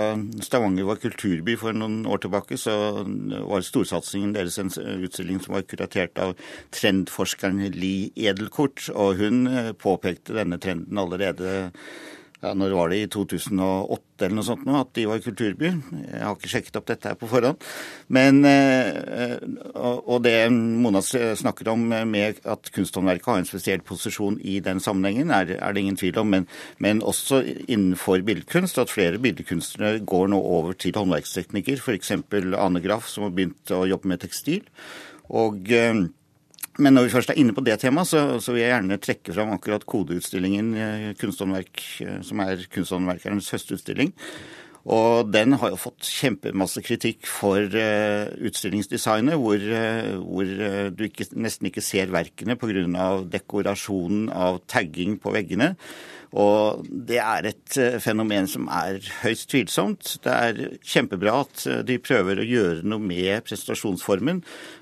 Stavanger 0.45 0.87
var 0.87 1.01
kulturby 1.01 1.55
for 1.59 1.75
noen 1.75 2.03
år 2.09 2.21
tilbake, 2.23 2.57
så 2.61 2.75
var 3.49 3.65
storsatsingen 3.65 4.35
deres 4.35 4.59
en 4.61 4.71
utstilling 5.05 5.41
som 5.43 5.57
var 5.57 5.65
kuratert 5.67 6.21
av 6.21 6.35
trendforskeren 6.75 7.63
Li 7.75 8.11
Edelkort. 8.15 8.87
Og 8.93 9.21
hun 9.21 9.45
eh, 9.49 9.71
påpekte 9.77 10.37
denne 10.37 10.59
trenden 10.61 11.01
allerede 11.01 11.71
ja, 12.41 12.51
når 12.53 12.73
var 12.75 12.91
det 12.91 12.97
i 12.99 13.07
2008 13.11 14.25
eller 14.25 14.35
noe 14.37 14.47
sånt 14.47 14.65
nå, 14.67 14.75
at 14.79 14.91
de 14.95 15.05
var 15.09 15.21
kulturby. 15.23 15.69
Jeg 15.71 16.21
har 16.21 16.35
ikke 16.35 16.51
sjekket 16.51 16.77
opp 16.79 16.87
dette 16.87 17.09
her 17.11 17.17
på 17.19 17.29
forhånd. 17.31 17.61
Men, 18.15 18.41
eh, 18.47 19.35
og 19.81 20.21
det 20.23 20.35
Mona 20.53 21.01
snakker 21.03 21.71
om 21.71 21.87
med 22.11 22.41
at 22.43 22.71
kunsthåndverket 22.75 23.31
har 23.31 23.41
en 23.41 23.49
spesiell 23.49 23.83
posisjon 23.87 24.37
i 24.43 24.59
den 24.63 24.79
sammenhengen, 24.83 25.31
er, 25.35 25.47
det 25.47 25.83
ingen 25.83 25.99
tvil 25.99 26.19
om. 26.21 26.31
Men, 26.31 26.47
men 26.83 27.03
også 27.03 27.41
innenfor 27.67 28.23
billedkunst, 28.27 28.79
at 28.83 28.93
flere 28.93 29.19
billedkunstnere 29.23 30.03
går 30.07 30.29
nå 30.31 30.39
over 30.39 30.77
til 30.79 30.95
håndverksteknikker. 30.95 31.79
F.eks. 31.79 32.13
Ane 32.15 32.83
Graff, 32.83 33.09
som 33.11 33.27
har 33.27 33.35
begynt 33.35 33.75
å 33.75 33.85
jobbe 33.89 34.11
med 34.11 34.23
tekstil. 34.23 34.63
Og 35.33 35.71
eh, 35.73 36.05
men 36.77 36.95
når 36.95 37.07
vi 37.07 37.13
først 37.13 37.31
er 37.31 37.39
inne 37.39 37.55
på 37.55 37.63
det 37.63 37.77
temaet, 37.79 38.09
så, 38.09 38.25
så 38.43 38.51
vil 38.51 38.65
jeg 38.65 38.73
gjerne 38.73 38.99
trekke 38.99 39.35
fram 39.35 39.53
akkurat 39.55 39.85
kodeutstillingen 39.87 40.73
eh, 40.75 41.07
kunsthåndverk, 41.19 41.81
eh, 42.03 42.19
som 42.25 42.43
er 42.43 42.65
Kunsthåndverkernes 42.73 43.49
høstutstilling. 43.55 44.11
Og 44.85 45.31
den 45.33 45.55
har 45.57 45.71
jo 45.73 45.79
fått 45.81 46.05
kjempemasse 46.05 46.83
kritikk 46.85 47.25
for 47.25 47.57
uh, 47.57 48.27
utstillingsdesignet, 48.45 49.33
hvor, 49.41 49.57
uh, 49.57 50.11
hvor 50.21 50.51
du 50.93 51.01
ikke, 51.07 51.25
nesten 51.41 51.71
ikke 51.71 51.81
ser 51.81 52.13
verkene 52.13 52.53
pga. 52.53 53.07
dekorasjonen 53.25 54.29
av 54.29 54.59
tagging 54.69 55.17
på 55.17 55.33
veggene. 55.33 55.71
Og 56.35 56.83
det 56.89 57.19
er 57.23 57.47
et 57.47 57.77
eh, 57.79 57.97
fenomen 58.03 58.47
som 58.49 58.67
er 58.73 58.99
høyst 59.21 59.47
tvilsomt. 59.53 60.17
Det 60.23 60.33
er 60.33 60.57
kjempebra 60.83 61.37
at 61.45 61.63
eh, 61.71 61.81
de 61.87 61.95
prøver 62.03 62.41
å 62.41 62.47
gjøre 62.47 62.83
noe 62.83 62.99
med 62.99 63.45
prestasjonsformen, 63.47 64.41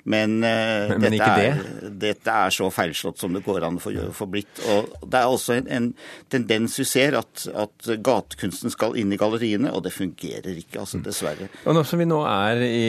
men, 0.09 0.33
eh, 0.47 0.93
men, 0.95 1.03
men 1.03 1.13
dette, 1.13 1.27
er, 1.43 1.61
dette, 2.05 2.37
er, 2.47 2.55
så 2.55 2.71
feilslått 2.73 3.21
som 3.21 3.37
det 3.37 3.43
går 3.45 3.67
an 3.67 3.77
å 3.77 4.07
få 4.17 4.27
blitt. 4.33 4.63
Og 4.73 4.89
det 5.05 5.21
er 5.21 5.29
også 5.29 5.59
en, 5.59 5.69
en 5.77 5.91
tendens 6.33 6.79
vi 6.81 6.87
ser, 6.89 7.19
at, 7.21 7.45
at 7.53 7.93
gatekunsten 8.01 8.73
skal 8.73 8.97
inn 8.97 9.13
i 9.13 9.21
galleriene, 9.21 9.75
og 9.77 9.85
det 9.85 9.93
fungerer 9.93 10.57
ikke, 10.57 10.81
altså 10.81 11.03
dessverre. 11.05 11.51
Og 11.67 11.77
Nå 11.77 11.85
som 11.85 12.01
vi 12.01 12.09
nå 12.09 12.23
er 12.25 12.65
i 12.65 12.83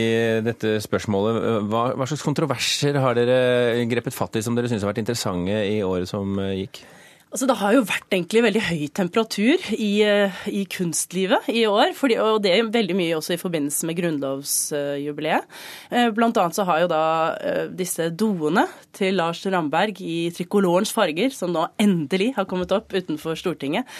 dette 0.46 0.78
spørsmålet, 0.84 1.68
hva, 1.68 1.86
hva 1.98 2.08
slags 2.08 2.24
kontroverser 2.24 2.96
har 3.02 3.16
dere 3.18 3.84
grepet 3.92 4.16
fatt 4.16 4.40
i 4.40 4.44
som 4.44 4.56
dere 4.56 4.72
syns 4.72 4.86
har 4.86 4.94
vært 4.94 5.04
interessante 5.04 5.64
i 5.68 5.82
året 5.84 6.08
som 6.08 6.38
gikk? 6.54 6.86
Altså, 7.34 7.48
det 7.50 7.56
har 7.58 7.72
jo 7.74 7.80
vært 7.82 8.12
egentlig 8.14 8.42
veldig 8.44 8.60
høy 8.62 8.82
temperatur 8.94 9.62
i, 9.74 10.04
eh, 10.06 10.34
i 10.54 10.60
kunstlivet 10.70 11.48
i 11.50 11.64
år. 11.66 11.90
Fordi, 11.98 12.14
og 12.22 12.36
det 12.44 12.52
er 12.54 12.68
veldig 12.70 12.94
mye 12.94 13.16
også 13.16 13.34
i 13.34 13.40
forbindelse 13.40 13.88
med 13.88 13.96
grunnlovsjubileet. 13.98 15.48
Eh, 15.90 16.12
blant 16.14 16.38
annet 16.38 16.54
så 16.54 16.62
har 16.68 16.84
jo 16.84 16.90
da 16.92 17.00
eh, 17.42 17.64
disse 17.74 18.06
doene 18.14 18.68
til 18.94 19.18
Lars 19.18 19.42
Ramberg 19.50 19.98
i 19.98 20.30
trikolorens 20.30 20.94
farger, 20.94 21.34
som 21.34 21.50
nå 21.50 21.64
endelig 21.82 22.36
har 22.36 22.46
kommet 22.46 22.70
opp 22.70 22.94
utenfor 22.94 23.34
Stortinget, 23.34 23.90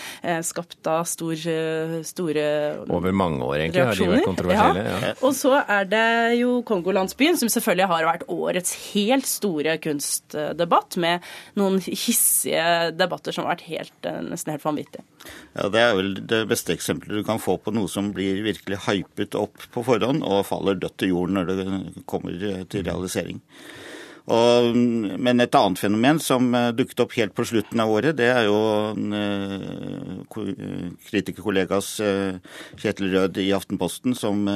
skapt 0.47 0.77
da 0.87 1.01
stor, 1.03 1.35
store 2.07 2.45
Over 2.87 3.11
mange 3.11 3.43
år, 3.43 3.65
egentlig, 3.65 3.83
reaksjoner. 3.83 3.91
har 3.91 4.15
de 4.15 4.21
vært 4.21 4.29
kontroversielle. 4.29 4.85
Ja. 4.87 5.01
Ja. 5.09 5.13
Og 5.27 5.35
så 5.35 5.57
er 5.59 5.91
det 5.91 6.39
jo 6.39 6.61
Kongolandsbyen, 6.63 7.41
som 7.41 7.51
selvfølgelig 7.51 7.91
har 7.91 8.07
vært 8.13 8.27
årets 8.31 8.79
helt 8.93 9.27
store 9.27 9.75
kunstdebatt, 9.83 11.01
med 11.03 11.27
noen 11.59 11.83
hissige 11.83 12.95
debatter 12.95 13.24
måter 13.25 13.35
som 13.35 13.45
har 13.45 13.57
vært 13.57 13.69
helt, 13.69 14.07
eh, 14.07 14.21
nesten 14.23 14.53
helt 14.53 14.65
vanvittig. 14.65 15.03
Ja, 15.55 15.69
Det 15.69 15.81
er 15.81 15.95
vel 15.95 16.15
det 16.15 16.49
beste 16.49 16.75
eksempelet 16.75 17.17
du 17.17 17.25
kan 17.25 17.39
få 17.39 17.59
på 17.59 17.73
noe 17.73 17.89
som 17.89 18.13
blir 18.13 18.43
virkelig 18.45 18.87
hypet 18.87 19.35
opp 19.35 19.57
på 19.73 19.85
forhånd 19.85 20.23
og 20.23 20.47
faller 20.47 20.75
dødt 20.75 20.99
til 20.99 21.09
jorden 21.09 21.35
når 21.35 21.47
det 21.47 22.07
kommer 22.07 22.67
til 22.69 22.85
realisering. 22.85 23.41
Og, 24.27 24.75
men 24.75 25.41
et 25.41 25.55
annet 25.55 25.79
fenomen 25.79 26.19
som 26.19 26.55
eh, 26.55 26.73
dukket 26.73 27.01
opp 27.01 27.13
helt 27.13 27.35
på 27.35 27.45
slutten 27.45 27.81
av 27.81 27.91
året, 27.91 28.17
det 28.17 28.31
er 28.33 28.45
jo 28.45 28.95
kritikerkollegas 31.11 32.01
Kjetil 32.77 33.13
Rød 33.13 33.37
i 33.37 33.53
Aftenposten 33.53 34.15
som 34.15 34.47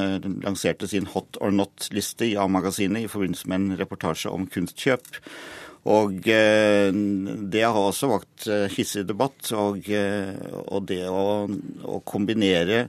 lanserte 0.42 0.88
sin 0.88 1.06
Hot 1.06 1.36
or 1.40 1.50
Not-liste 1.50 2.24
i 2.24 2.36
A-magasinet 2.36 3.04
i 3.04 3.08
forbindelse 3.08 3.48
med 3.48 3.60
en 3.60 3.78
reportasje 3.78 4.30
om 4.30 4.46
kunstkjøp. 4.46 5.04
Og 5.86 6.26
eh, 6.26 6.90
det 7.52 7.62
har 7.62 7.78
også 7.78 8.10
vakt 8.10 8.48
eh, 8.50 8.66
hissig 8.74 9.04
debatt. 9.08 9.52
Og, 9.56 9.86
eh, 9.86 10.34
og 10.66 10.88
det 10.90 11.04
å, 11.08 11.46
å, 11.46 12.00
kombinere 12.08 12.86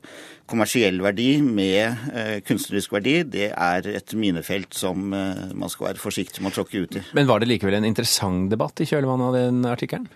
kommersiell 0.50 0.98
verdi 1.04 1.44
med 1.46 2.42
kunstnerisk 2.48 2.96
verdi, 2.96 3.20
det 3.22 3.52
er 3.54 3.86
et 3.92 4.16
minefelt 4.18 4.74
som 4.74 5.12
man 5.12 5.70
skal 5.70 5.92
være 5.92 6.02
forsiktig 6.02 6.42
med 6.42 6.50
å 6.50 6.56
tråkke 6.56 6.82
ut 6.82 6.98
i. 6.98 7.04
Men 7.14 7.30
var 7.30 7.44
det 7.44 7.52
likevel 7.52 7.78
en 7.78 7.86
interessant 7.86 8.50
debatt 8.50 8.82
i 8.82 8.88
kjølvannet 8.90 9.28
av 9.28 9.38
den 9.38 9.70
artikkelen? 9.70 10.10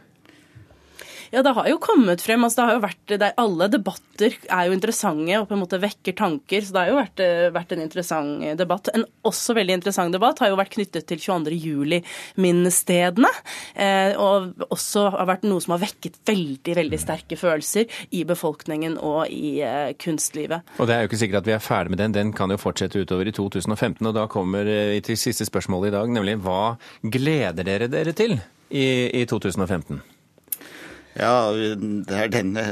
Ja, 1.34 1.42
det 1.42 1.56
har 1.58 1.66
jo 1.66 1.80
kommet 1.82 2.22
frem. 2.22 2.44
altså 2.46 2.60
det 2.60 2.66
har 2.68 2.76
jo 2.76 2.82
vært, 2.84 3.12
er, 3.16 3.32
Alle 3.42 3.66
debatter 3.74 4.36
er 4.54 4.68
jo 4.68 4.76
interessante 4.76 5.40
og 5.40 5.48
på 5.50 5.56
en 5.56 5.64
måte 5.64 5.80
vekker 5.82 6.14
tanker. 6.14 6.62
så 6.62 6.76
Det 6.76 6.82
har 6.84 6.92
jo 6.92 7.00
vært, 7.00 7.24
eh, 7.26 7.50
vært 7.50 7.72
en 7.74 7.82
interessant 7.82 8.58
debatt. 8.60 8.90
En 8.94 9.06
også 9.26 9.56
veldig 9.58 9.80
interessant 9.80 10.14
debatt 10.14 10.38
har 10.40 10.50
jo 10.50 10.60
vært 10.60 10.76
knyttet 10.76 11.08
til 11.08 11.18
22. 11.18 11.58
juli-minnestedene. 11.58 13.34
Eh, 13.74 14.14
og 14.14 14.54
også 14.70 15.10
har 15.18 15.26
vært 15.26 15.50
noe 15.50 15.60
som 15.60 15.74
har 15.74 15.82
vekket 15.82 16.22
veldig 16.24 16.76
veldig 16.78 17.02
sterke 17.02 17.34
følelser 17.34 17.90
i 18.12 18.24
befolkningen 18.24 19.00
og 19.02 19.26
i 19.26 19.58
eh, 19.66 19.94
kunstlivet. 19.98 20.62
Og 20.78 20.86
Det 20.86 20.94
er 20.94 21.02
jo 21.02 21.10
ikke 21.10 21.24
sikkert 21.26 21.42
at 21.42 21.50
vi 21.50 21.58
er 21.58 21.66
ferdig 21.66 21.90
med 21.90 21.98
den. 21.98 22.12
Den 22.12 22.34
kan 22.34 22.50
jo 22.54 22.62
fortsette 22.62 23.02
utover 23.02 23.26
i 23.26 23.34
2015. 23.34 24.06
og 24.06 24.14
Da 24.14 24.28
kommer 24.28 24.70
vi 24.70 25.02
til 25.02 25.18
siste 25.18 25.50
spørsmål 25.50 25.88
i 25.88 25.96
dag, 25.98 26.08
nemlig 26.14 26.38
hva 26.46 26.78
gleder 27.02 27.66
dere 27.66 27.90
dere 27.90 28.14
til 28.14 28.38
i, 28.70 29.10
i 29.10 29.26
2015? 29.26 30.13
Ja, 31.14 31.52
det 31.54 32.18
er 32.18 32.32
denne 32.34 32.64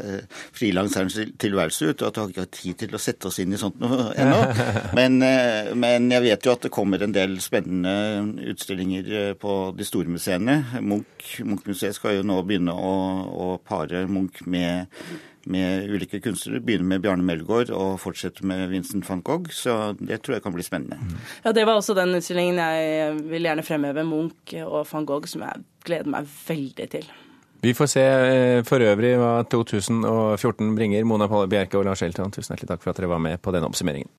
frilanserens 0.55 1.17
tilværelse 1.41 1.91
ut, 1.91 2.01
og 2.01 2.07
at 2.09 2.17
vi 2.17 2.39
har 2.39 2.47
ikke 2.47 2.57
tid 2.57 2.79
til 2.83 2.97
å 2.97 3.01
sette 3.01 3.29
oss 3.29 3.39
inn 3.41 3.53
i 3.53 3.59
sånt 3.61 3.79
noe 3.81 4.09
ennå. 4.17 4.39
Men, 4.97 5.21
eh, 5.25 5.71
men, 5.77 6.09
jeg 6.11 6.23
vet 6.25 6.45
jo 6.45 6.53
at 6.55 6.65
det 6.65 6.73
kommer 6.73 7.01
en 7.01 7.13
del 7.15 7.37
spennende 7.43 8.43
utstillinger 8.51 9.11
eh, 9.19 9.33
på 9.39 9.55
de 9.77 9.87
store 9.87 10.11
museene. 10.11 10.57
Munch, 10.81 11.37
Munch-museet 11.45 11.97
skal 11.97 12.17
jo 12.17 12.25
nå 12.27 12.41
begynne 12.47 12.73
å, 12.73 12.93
å 13.29 13.47
pare 13.63 14.03
Munch 14.09 14.41
med, 14.49 14.91
med 15.51 15.89
ulike 15.93 16.21
kunstnere. 16.23 16.63
Begynne 16.65 16.89
med 16.89 17.05
Bjarne 17.05 17.25
Melgaard 17.25 17.71
og 17.75 17.99
fortsette 18.03 18.45
med 18.47 18.67
Vincent 18.73 19.07
van 19.07 19.23
Gogh. 19.25 19.51
Så 19.55 19.77
det 20.01 20.21
tror 20.21 20.37
jeg 20.37 20.45
kan 20.45 20.55
bli 20.57 20.65
spennende. 20.65 20.99
Ja, 21.45 21.53
Det 21.55 21.65
var 21.69 21.79
også 21.79 21.97
den 21.97 22.17
utstillingen 22.17 22.61
jeg 22.61 23.19
vil 23.31 23.49
gjerne 23.49 23.65
fremheve. 23.65 24.07
Munch 24.07 24.55
og 24.65 24.85
van 24.91 25.09
Gogh, 25.09 25.29
som 25.29 25.45
jeg 25.45 25.67
gleder 25.87 26.17
meg 26.17 26.31
veldig 26.47 26.95
til. 26.97 27.11
Vi 27.61 27.73
får 27.77 27.87
se 27.87 28.01
eh, 28.01 28.63
for 28.65 28.81
øvrig 28.81 29.13
hva 29.21 29.43
2014 29.51 30.73
bringer. 30.77 31.05
Mona 31.05 31.29
Palle 31.29 31.49
Bjerke 31.51 31.77
og 31.77 31.85
Lars 31.85 32.01
Elton, 32.01 32.33
tusen 32.33 32.55
hjertelig 32.55 32.73
takk 32.73 32.81
for 32.81 32.93
at 32.93 33.01
dere 33.01 33.11
var 33.13 33.21
med 33.21 33.41
på 33.41 33.53
denne 33.53 33.69
oppsummeringen. 33.69 34.09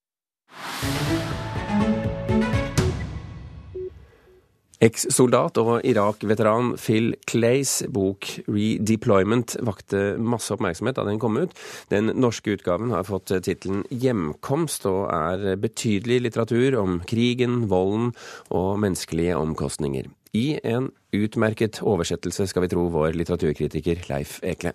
Eks-soldat 4.82 5.60
og 5.62 5.84
Irak-veteran 5.86 6.72
Phil 6.74 7.12
Clays 7.30 7.84
bok 7.94 8.26
'Redeployment' 8.48 9.54
vakte 9.62 10.16
masse 10.18 10.50
oppmerksomhet 10.50 10.96
da 10.98 11.04
den 11.06 11.20
kom 11.22 11.38
ut. 11.38 11.54
Den 11.92 12.10
norske 12.18 12.56
utgaven 12.56 12.90
har 12.90 13.06
fått 13.06 13.30
tittelen 13.30 13.84
'Hjemkomst' 13.92 14.88
og 14.90 15.06
er 15.14 15.54
betydelig 15.54 16.22
litteratur 16.24 16.74
om 16.80 16.98
krigen, 17.06 17.68
volden 17.70 18.10
og 18.50 18.80
menneskelige 18.82 19.36
omkostninger 19.38 20.10
i 20.34 20.58
en 20.64 20.90
utmerket 21.12 21.82
oversettelse, 21.82 22.48
skal 22.48 22.64
vi 22.64 22.72
tro 22.72 22.88
vår 22.90 23.14
litteraturkritiker 23.20 24.08
Leif 24.08 24.40
Ekle. 24.42 24.72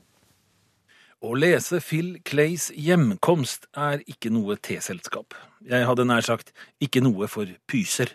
Å 1.18 1.34
lese 1.34 1.82
Phil 1.82 2.20
Clays 2.24 2.70
hjemkomst 2.78 3.66
er 3.76 4.04
ikke 4.06 4.30
noe 4.30 4.56
teselskap. 4.56 5.34
Jeg 5.66 5.88
hadde 5.90 6.06
nær 6.06 6.22
sagt 6.22 6.54
ikke 6.80 7.02
noe 7.02 7.28
for 7.28 7.50
pyser. 7.68 8.14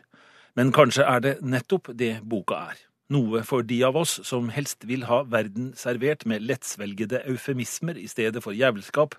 Men 0.59 0.73
kanskje 0.77 1.05
er 1.09 1.23
det 1.25 1.37
nettopp 1.41 1.93
det 1.97 2.19
boka 2.29 2.59
er. 2.73 2.81
Noe 3.13 3.43
for 3.45 3.65
de 3.65 3.79
av 3.85 3.97
oss 3.97 4.19
som 4.25 4.51
helst 4.53 4.87
vil 4.89 5.07
ha 5.09 5.23
verden 5.29 5.73
servert 5.77 6.25
med 6.29 6.45
lettsvelgede 6.45 7.23
eufemismer 7.29 7.99
i 8.01 8.09
stedet 8.09 8.43
for 8.45 8.57
jævelskap, 8.57 9.17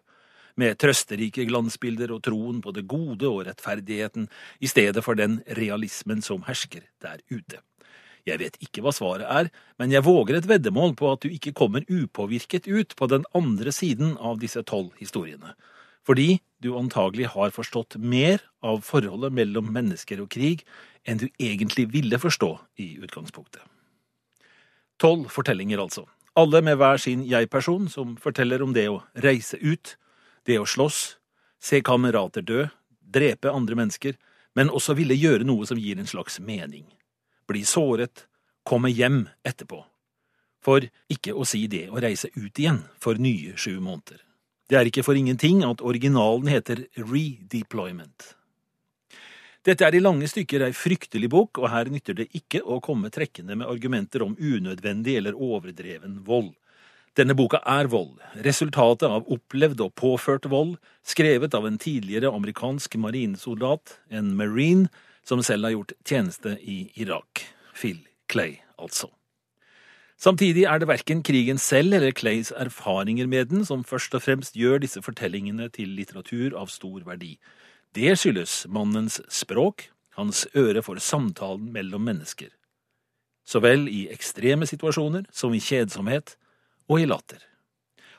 med 0.55 0.77
trøsterike 0.77 1.47
glansbilder 1.49 2.11
og 2.13 2.21
troen 2.27 2.59
på 2.61 2.73
det 2.75 2.85
gode 2.89 3.25
og 3.25 3.47
rettferdigheten 3.47 4.27
i 4.61 4.69
stedet 4.69 5.01
for 5.01 5.17
den 5.17 5.39
realismen 5.57 6.21
som 6.21 6.45
hersker 6.45 6.85
der 7.01 7.21
ute. 7.33 7.61
Jeg 8.23 8.39
vet 8.39 8.59
ikke 8.63 8.83
hva 8.85 8.93
svaret 8.95 9.25
er, 9.27 9.49
men 9.81 9.91
jeg 9.91 10.05
våger 10.05 10.37
et 10.37 10.47
veddemål 10.47 10.93
på 10.99 11.09
at 11.11 11.25
du 11.25 11.33
ikke 11.33 11.55
kommer 11.57 11.83
upåvirket 11.89 12.69
ut 12.69 12.93
på 12.95 13.09
den 13.11 13.25
andre 13.35 13.73
siden 13.75 14.13
av 14.15 14.37
disse 14.39 14.61
tolv 14.63 14.93
historiene. 15.01 15.57
Fordi 16.07 16.37
du 16.63 16.71
antagelig 16.79 17.29
har 17.35 17.53
forstått 17.55 17.97
mer 17.99 18.41
av 18.63 18.81
forholdet 18.87 19.35
mellom 19.35 19.69
mennesker 19.75 20.23
og 20.23 20.31
krig 20.33 20.63
enn 21.03 21.19
du 21.19 21.27
egentlig 21.37 21.89
ville 21.91 22.19
forstå 22.19 22.51
i 22.79 22.93
utgangspunktet. 23.03 23.61
Tolv 25.01 25.27
fortellinger, 25.33 25.81
altså. 25.83 26.05
Alle 26.39 26.63
med 26.65 26.79
hver 26.79 26.97
sin 27.01 27.25
jeg-person, 27.27 27.89
som 27.91 28.15
forteller 28.17 28.63
om 28.63 28.73
det 28.73 28.87
å 28.89 29.01
reise 29.25 29.59
ut, 29.61 29.97
det 30.47 30.57
å 30.61 30.65
slåss, 30.69 31.19
se 31.59 31.81
kamerater 31.85 32.45
dø, 32.45 32.65
drepe 33.03 33.51
andre 33.51 33.77
mennesker, 33.77 34.15
men 34.55 34.71
også 34.71 34.95
ville 34.97 35.17
gjøre 35.17 35.45
noe 35.45 35.67
som 35.67 35.81
gir 35.81 35.99
en 35.99 36.09
slags 36.09 36.39
mening 36.39 36.87
bli 37.47 37.65
såret, 37.65 38.27
komme 38.63 38.91
hjem 38.91 39.27
etterpå. 39.43 39.83
For 40.63 40.85
ikke 41.11 41.35
å 41.35 41.45
si 41.47 41.65
det 41.67 41.89
å 41.91 42.01
reise 42.01 42.31
ut 42.35 42.59
igjen 42.59 42.83
for 43.01 43.19
nye 43.19 43.57
sju 43.59 43.79
måneder. 43.83 44.21
Det 44.69 44.79
er 44.79 44.87
ikke 44.87 45.03
for 45.03 45.17
ingenting 45.19 45.63
at 45.67 45.83
originalen 45.83 46.47
heter 46.51 46.85
Redeployment. 46.95 48.33
Dette 49.63 49.85
er 49.87 49.95
i 49.95 50.01
lange 50.03 50.27
stykker 50.27 50.65
ei 50.65 50.73
fryktelig 50.75 51.29
bok, 51.31 51.61
og 51.61 51.69
her 51.71 51.87
nytter 51.91 52.17
det 52.17 52.31
ikke 52.35 52.59
å 52.67 52.81
komme 52.83 53.11
trekkende 53.13 53.55
med 53.55 53.69
argumenter 53.71 54.25
om 54.25 54.35
unødvendig 54.35 55.15
eller 55.19 55.39
overdreven 55.39 56.19
vold. 56.27 56.51
Denne 57.15 57.35
boka 57.37 57.61
er 57.69 57.87
vold, 57.87 58.17
resultatet 58.43 59.05
av 59.07 59.27
opplevd 59.31 59.83
og 59.85 59.93
påført 59.95 60.49
vold, 60.51 60.75
skrevet 61.05 61.55
av 61.55 61.67
en 61.69 61.77
tidligere 61.79 62.33
amerikansk 62.33 62.97
marinesoldat, 62.99 63.99
en 64.09 64.33
marine, 64.35 64.89
som 65.23 65.43
selv 65.45 65.69
har 65.69 65.77
gjort 65.77 65.93
tjeneste 66.03 66.57
i 66.59 66.79
Irak. 66.99 67.45
Phil 67.77 68.01
Clay, 68.27 68.57
altså. 68.75 69.13
Samtidig 70.17 70.63
er 70.69 70.79
det 70.79 70.87
verken 70.87 71.23
krigen 71.25 71.57
selv 71.59 71.93
eller 71.97 72.13
Clays 72.15 72.51
erfaringer 72.55 73.27
med 73.27 73.49
den 73.51 73.65
som 73.65 73.83
først 73.83 74.13
og 74.15 74.23
fremst 74.23 74.55
gjør 74.55 74.79
disse 74.83 75.01
fortellingene 75.01 75.69
til 75.73 75.95
litteratur 75.97 76.55
av 76.57 76.71
stor 76.71 77.01
verdi. 77.07 77.37
Det 77.93 78.15
skyldes 78.17 78.63
mannens 78.69 79.19
språk, 79.29 79.89
hans 80.17 80.45
øre 80.55 80.81
for 80.85 81.01
samtalen 81.01 81.71
mellom 81.73 82.05
mennesker. 82.05 82.49
Så 83.45 83.59
vel 83.59 83.89
i 83.91 84.05
ekstreme 84.13 84.67
situasjoner 84.69 85.27
som 85.33 85.53
i 85.53 85.61
kjedsomhet 85.61 86.37
og 86.87 87.01
i 87.01 87.09
latter. 87.09 87.41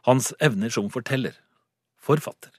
Hans 0.04 0.34
evner 0.44 0.70
som 0.74 0.90
forteller, 0.92 1.38
forfatter. 1.96 2.52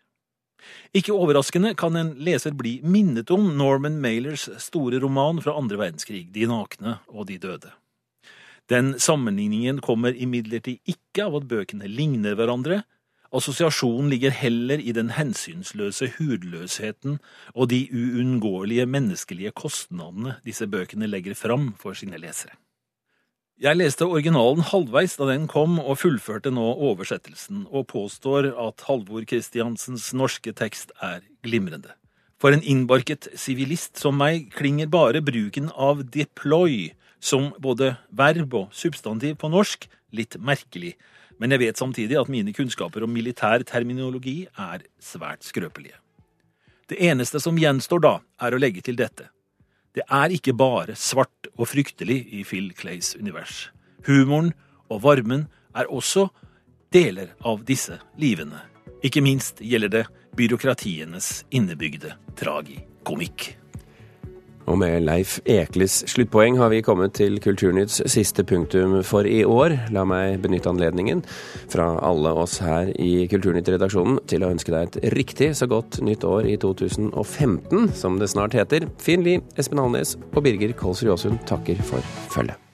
Ikke 0.98 1.14
overraskende 1.14 1.76
kan 1.78 1.96
en 2.00 2.14
leser 2.26 2.56
bli 2.58 2.80
minnet 2.82 3.30
om 3.32 3.52
Norman 3.60 4.00
Mailers 4.02 4.48
store 4.64 5.00
roman 5.04 5.42
fra 5.44 5.54
andre 5.60 5.78
verdenskrig, 5.78 6.32
De 6.34 6.48
nakne 6.50 7.00
og 7.08 7.28
de 7.30 7.38
døde. 7.38 7.70
Den 8.72 8.96
sammenligningen 9.00 9.80
kommer 9.86 10.16
imidlertid 10.18 10.82
ikke 10.90 11.28
av 11.28 11.40
at 11.40 11.48
bøkene 11.50 11.90
ligner 11.90 12.38
hverandre, 12.38 12.82
assosiasjonen 13.36 14.10
ligger 14.14 14.34
heller 14.34 14.82
i 14.82 14.94
den 14.96 15.12
hensynsløse 15.14 16.14
hudløsheten 16.18 17.20
og 17.54 17.70
de 17.70 17.84
uunngåelige 17.92 18.86
menneskelige 18.90 19.52
kostnadene 19.58 20.38
disse 20.46 20.68
bøkene 20.72 21.10
legger 21.10 21.38
fram 21.38 21.74
for 21.82 21.98
sine 21.98 22.18
lesere. 22.22 22.56
Jeg 23.56 23.80
leste 23.80 24.04
originalen 24.04 24.66
halvveis 24.68 25.14
da 25.16 25.30
den 25.30 25.46
kom, 25.48 25.78
og 25.80 26.02
fullførte 26.02 26.52
nå 26.52 26.64
oversettelsen, 26.90 27.62
og 27.72 27.88
påstår 27.88 28.50
at 28.52 28.84
Halvor 28.90 29.24
Kristiansens 29.24 30.10
norske 30.12 30.52
tekst 30.52 30.92
er 31.00 31.22
glimrende. 31.46 31.94
For 32.36 32.52
en 32.52 32.66
innbarket 32.68 33.30
sivilist 33.40 33.96
som 34.02 34.20
meg 34.20 34.50
klinger 34.52 34.92
bare 34.92 35.24
bruken 35.24 35.70
av 35.72 36.04
deploy 36.12 36.92
som 37.20 37.52
både 37.62 37.96
verb 38.10 38.54
og 38.54 38.74
substantiv 38.76 39.38
på 39.42 39.50
norsk 39.52 39.88
litt 40.16 40.38
merkelig, 40.40 40.96
men 41.40 41.52
jeg 41.52 41.64
vet 41.66 41.80
samtidig 41.80 42.18
at 42.20 42.32
mine 42.32 42.54
kunnskaper 42.56 43.04
om 43.04 43.12
militær 43.12 43.64
terminologi 43.68 44.46
er 44.60 44.86
svært 45.04 45.44
skrøpelige. 45.44 45.98
Det 46.88 47.00
eneste 47.02 47.42
som 47.42 47.58
gjenstår 47.58 48.04
da, 48.04 48.14
er 48.40 48.54
å 48.54 48.62
legge 48.62 48.84
til 48.86 48.98
dette. 49.00 49.32
Det 49.96 50.04
er 50.12 50.34
ikke 50.36 50.54
bare 50.54 50.96
svart 51.00 51.50
og 51.56 51.70
fryktelig 51.72 52.20
i 52.36 52.44
Phil 52.48 52.72
Clays 52.78 53.16
univers. 53.16 53.70
Humoren 54.06 54.54
og 54.92 55.02
varmen 55.04 55.48
er 55.76 55.90
også 55.90 56.28
deler 56.94 57.34
av 57.44 57.64
disse 57.68 57.98
livene. 58.22 58.62
Ikke 59.04 59.24
minst 59.24 59.60
gjelder 59.64 59.92
det 59.92 60.06
byråkratienes 60.36 61.46
innebygde 61.56 62.16
tragikomikk. 62.38 63.56
Og 64.66 64.80
med 64.82 65.06
Leif 65.06 65.38
Ekles 65.46 66.02
sluttpoeng 66.10 66.58
har 66.58 66.72
vi 66.74 66.82
kommet 66.86 67.14
til 67.20 67.38
Kulturnytts 67.44 68.02
siste 68.12 68.46
punktum 68.48 68.98
for 69.06 69.28
i 69.30 69.44
år. 69.46 69.78
La 69.94 70.06
meg 70.10 70.40
benytte 70.44 70.72
anledningen 70.72 71.22
fra 71.72 71.92
alle 72.06 72.34
oss 72.34 72.58
her 72.66 72.90
i 72.98 73.28
Kulturnytt-redaksjonen 73.32 74.24
til 74.30 74.46
å 74.46 74.52
ønske 74.56 74.74
deg 74.74 74.90
et 74.90 75.16
riktig 75.16 75.54
så 75.60 75.70
godt 75.70 76.02
nytt 76.06 76.26
år 76.26 76.50
i 76.50 76.58
2015, 76.62 77.94
som 77.94 78.20
det 78.22 78.32
snart 78.34 78.58
heter. 78.58 78.90
Finn 79.02 79.26
Lie, 79.26 79.46
Espen 79.60 79.82
Alnes 79.82 80.18
og 80.34 80.46
Birger 80.46 80.74
Kolsrud 80.78 81.14
Aasund 81.14 81.44
takker 81.50 81.82
for 81.86 82.16
følget. 82.34 82.65